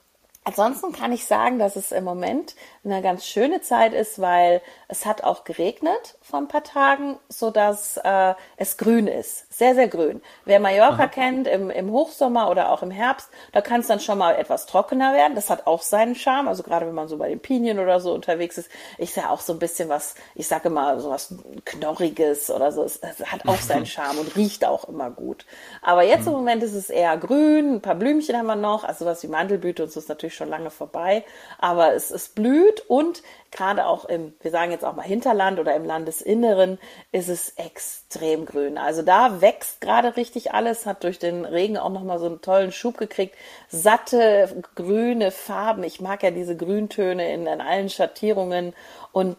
Ansonsten 0.45 0.93
kann 0.93 1.13
ich 1.13 1.27
sagen, 1.27 1.59
dass 1.59 1.77
es 1.77 1.93
im 1.93 2.05
Moment 2.05 2.55
eine 2.83 3.03
ganz 3.03 3.27
schöne 3.27 3.61
Zeit 3.61 3.93
ist, 3.93 4.19
weil 4.19 4.63
es 4.89 5.05
hat 5.05 5.23
auch 5.23 5.45
geregnet 5.45 6.17
vor 6.23 6.39
ein 6.39 6.49
paar 6.49 6.65
Tagen, 6.65 7.19
so 7.29 7.51
dass 7.51 7.99
äh, 7.99 8.35
es 8.57 8.79
grün 8.79 9.09
ist, 9.09 9.53
sehr 9.53 9.75
sehr 9.75 9.89
grün. 9.89 10.23
Wer 10.47 10.59
Mallorca 10.59 11.03
Aha. 11.03 11.09
kennt 11.09 11.47
im, 11.47 11.69
im 11.69 11.91
Hochsommer 11.91 12.51
oder 12.51 12.73
auch 12.73 12.83
im 12.83 12.91
Herbst, 12.91 13.29
da 13.53 13.61
kann 13.61 13.81
es 13.81 13.89
dann 13.89 14.01
schon 14.01 14.17
mal 14.17 14.37
etwas 14.37 14.65
trockener 14.65 15.13
werden. 15.13 15.35
Das 15.35 15.51
hat 15.51 15.67
auch 15.67 15.83
seinen 15.83 16.15
Charme. 16.15 16.49
Also 16.49 16.63
gerade 16.63 16.87
wenn 16.87 16.95
man 16.95 17.09
so 17.09 17.19
bei 17.19 17.29
den 17.29 17.41
Pinien 17.41 17.79
oder 17.79 18.01
so 18.01 18.15
unterwegs 18.15 18.57
ist, 18.57 18.71
ist 18.97 19.17
ja 19.17 19.29
auch 19.29 19.41
so 19.41 19.53
ein 19.53 19.59
bisschen 19.59 19.91
was, 19.91 20.15
ich 20.35 20.49
sage 20.49 20.71
mal 20.71 20.99
so 20.99 21.11
was 21.11 21.35
knorriges 21.67 22.51
oder 22.51 22.73
so. 22.73 22.85
Es, 22.85 22.97
es 22.97 23.21
hat 23.31 23.47
auch 23.47 23.61
seinen 23.61 23.87
Charme 23.95 24.21
und 24.21 24.35
riecht 24.35 24.65
auch 24.65 24.89
immer 24.89 25.11
gut. 25.11 25.45
Aber 25.83 26.05
jetzt 26.05 26.27
im 26.27 26.33
mhm. 26.33 26.39
Moment 26.39 26.63
ist 26.63 26.75
es 26.75 26.89
eher 26.89 27.19
grün, 27.19 27.75
ein 27.75 27.83
paar 27.83 27.97
Blümchen 27.97 28.35
haben 28.35 28.47
wir 28.47 28.57
noch, 28.57 28.85
also 28.85 29.05
was 29.05 29.23
wie 29.23 29.29
Mandelblüte 29.29 29.83
und 29.83 29.93
so 29.93 30.01
ist 30.01 30.09
natürlich 30.09 30.28
schon 30.35 30.49
lange 30.49 30.71
vorbei, 30.71 31.25
aber 31.59 31.95
es, 31.95 32.11
es 32.11 32.29
blüht 32.29 32.81
und 32.89 33.23
gerade 33.51 33.87
auch 33.87 34.05
im, 34.05 34.35
wir 34.41 34.51
sagen 34.51 34.73
jetzt 34.73 34.85
auch 34.85 34.95
mal 34.95 35.03
Hinterland 35.03 35.59
oder 35.59 35.75
im 35.75 35.85
Landesinneren, 35.85 36.79
ist 37.13 37.29
es 37.29 37.51
extrem 37.51 38.47
grün. 38.47 38.79
Also 38.79 39.03
da 39.03 39.41
wächst 39.41 39.81
gerade 39.81 40.17
richtig 40.17 40.53
alles, 40.53 40.87
hat 40.87 41.05
durch 41.05 41.19
den 41.19 41.45
Regen 41.45 41.79
auch 41.79 41.91
nochmal 41.91 42.19
so 42.19 42.27
einen 42.27 42.41
tollen 42.41 42.73
Schub 42.73 42.99
gekriegt. 42.99 43.37
Satte, 43.69 44.63
grüne 44.75 45.31
Farben. 45.31 45.83
Ich 45.85 46.01
mag 46.01 46.23
ja 46.23 46.31
diese 46.31 46.57
Grüntöne 46.57 47.33
in, 47.33 47.47
in 47.47 47.61
allen 47.61 47.89
Schattierungen 47.89 48.75
und 49.13 49.37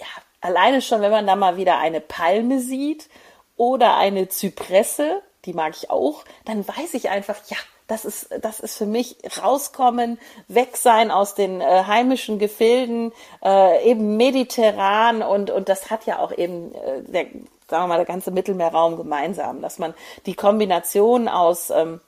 ja, 0.00 0.06
alleine 0.40 0.82
schon, 0.82 1.00
wenn 1.00 1.10
man 1.10 1.26
da 1.26 1.36
mal 1.36 1.56
wieder 1.56 1.78
eine 1.78 2.00
Palme 2.00 2.60
sieht 2.60 3.08
oder 3.56 3.96
eine 3.96 4.28
Zypresse, 4.28 5.22
die 5.44 5.52
mag 5.52 5.74
ich 5.76 5.90
auch, 5.90 6.24
dann 6.44 6.66
weiß 6.66 6.94
ich 6.94 7.10
einfach, 7.10 7.36
ja, 7.48 7.56
das 7.88 8.04
ist, 8.04 8.28
das 8.42 8.60
ist 8.60 8.76
für 8.76 8.86
mich 8.86 9.16
rauskommen, 9.42 10.18
weg 10.46 10.76
sein 10.76 11.10
aus 11.10 11.34
den 11.34 11.60
äh, 11.60 11.84
heimischen 11.86 12.38
Gefilden, 12.38 13.12
äh, 13.42 13.90
eben 13.90 14.16
mediterran 14.16 15.22
und, 15.22 15.50
und 15.50 15.68
das 15.68 15.90
hat 15.90 16.06
ja 16.06 16.20
auch 16.20 16.30
eben 16.30 16.74
äh, 16.74 17.02
der, 17.02 17.24
sagen 17.68 17.84
wir 17.84 17.86
mal, 17.88 17.96
der 17.96 18.04
ganze 18.04 18.30
Mittelmeerraum 18.30 18.96
gemeinsam, 18.96 19.62
dass 19.62 19.78
man 19.78 19.94
die 20.26 20.34
Kombination 20.34 21.28
aus 21.28 21.70
ähm, 21.70 22.00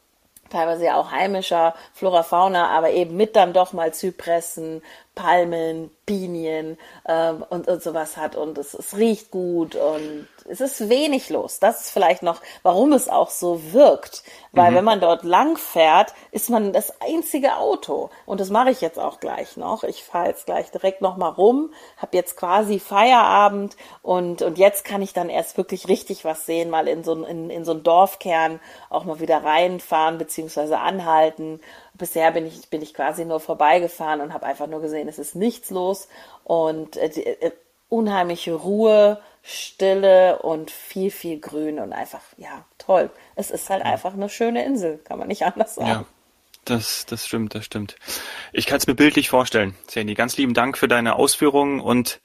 teilweise 0.51 0.85
ja 0.85 0.97
auch 0.97 1.11
heimischer 1.11 1.75
Flora 1.95 2.23
Fauna, 2.23 2.69
aber 2.69 2.91
eben 2.91 3.17
mit 3.17 3.37
dann 3.37 3.53
doch 3.53 3.73
mal 3.73 3.95
Zypressen, 3.95 4.83
Palmen, 5.15 5.91
Pinien 6.05 6.77
ähm, 7.09 7.45
und, 7.49 7.69
und 7.69 7.83
sowas 7.83 8.17
hat 8.17 8.37
und 8.37 8.59
es, 8.59 8.75
es 8.75 8.97
riecht 8.97 9.31
gut 9.31 9.77
und 9.77 10.29
es 10.51 10.61
ist 10.61 10.89
wenig 10.89 11.31
los. 11.31 11.59
Das 11.61 11.81
ist 11.81 11.91
vielleicht 11.91 12.23
noch, 12.23 12.41
warum 12.63 12.93
es 12.93 13.09
auch 13.09 13.31
so 13.31 13.73
wirkt. 13.73 14.23
Weil 14.53 14.73
mhm. 14.73 14.77
wenn 14.77 14.85
man 14.85 15.01
dort 15.01 15.25
lang 15.25 15.57
fährt, 15.57 16.13
ist 16.33 16.51
man 16.51 16.73
das 16.73 17.01
einzige 17.01 17.57
Auto. 17.57 18.11
Und 18.27 18.41
das 18.41 18.51
mache 18.51 18.71
ich 18.71 18.81
jetzt 18.81 18.99
auch 18.99 19.21
gleich 19.21 19.57
noch. 19.57 19.85
Ich 19.85 20.03
fahre 20.03 20.29
jetzt 20.29 20.47
gleich 20.47 20.71
direkt 20.71 21.01
nochmal 21.01 21.31
rum, 21.31 21.73
habe 21.97 22.17
jetzt 22.17 22.37
quasi 22.37 22.79
Feierabend 22.79 23.77
und, 24.03 24.43
und 24.43 24.59
jetzt 24.59 24.85
kann 24.85 25.03
ich 25.03 25.13
dann 25.13 25.29
erst 25.29 25.57
wirklich 25.57 25.89
richtig 25.89 26.25
was 26.25 26.47
sehen, 26.47 26.71
mal 26.71 26.89
in 26.89 27.05
so, 27.05 27.25
in, 27.25 27.51
in 27.51 27.65
so 27.65 27.73
einen 27.73 27.83
Dorfkern 27.83 28.61
auch 28.89 29.05
mal 29.05 29.21
wieder 29.21 29.45
reinfahren 29.45 30.19
beziehungsweise 30.19 30.79
anhalten 30.79 31.61
bisher 32.01 32.33
bin 32.33 32.47
ich, 32.47 32.69
bin 32.71 32.83
ich 32.83 32.95
quasi 32.95 33.25
nur 33.25 33.39
vorbeigefahren 33.39 34.23
und 34.23 34.33
habe 34.33 34.47
einfach 34.47 34.67
nur 34.67 34.81
gesehen, 34.81 35.07
es 35.07 35.19
ist 35.19 35.37
nichts 35.37 35.71
los 35.71 36.09
und 36.45 36.97
äh, 36.97 37.11
die, 37.11 37.27
äh, 37.27 37.53
unheimliche 37.91 38.55
Ruhe, 38.55 39.21
Stille 39.43 40.39
und 40.41 40.71
viel, 40.71 41.11
viel 41.11 41.41
Grün 41.41 41.79
und 41.79 41.93
einfach, 41.93 42.21
ja, 42.37 42.65
toll. 42.79 43.11
Es 43.37 43.51
ist 43.51 43.71
halt 43.71 43.83
einfach 43.83 44.15
eine 44.15 44.29
schöne 44.29 44.65
Insel, 44.65 44.99
kann 44.99 45.19
man 45.19 45.29
nicht 45.29 45.45
anders 45.45 45.75
sagen. 45.75 45.89
Ja. 45.89 46.05
Das, 46.67 47.07
das 47.07 47.27
stimmt, 47.27 47.55
das 47.55 47.65
stimmt. 47.65 47.97
Ich 48.53 48.67
kann 48.67 48.77
es 48.77 48.87
mir 48.87 48.95
bildlich 48.95 49.31
vorstellen. 49.31 49.75
Sandy, 49.89 50.15
ganz 50.15 50.37
lieben 50.37 50.53
Dank 50.53 50.77
für 50.77 50.89
deine 50.89 51.17
Ausführungen 51.17 51.81
und 51.81 52.21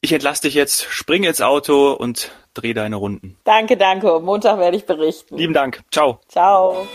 ich 0.00 0.12
entlasse 0.12 0.42
dich 0.42 0.54
jetzt, 0.54 0.82
spring 0.82 1.24
ins 1.24 1.40
Auto 1.40 1.92
und 1.92 2.32
dreh 2.54 2.74
deine 2.74 2.96
Runden. 2.96 3.36
Danke, 3.44 3.76
danke. 3.76 4.20
Montag 4.20 4.58
werde 4.58 4.76
ich 4.76 4.86
berichten. 4.86 5.36
Lieben 5.36 5.54
Dank. 5.54 5.82
Ciao. 5.90 6.20
Ciao. 6.28 6.86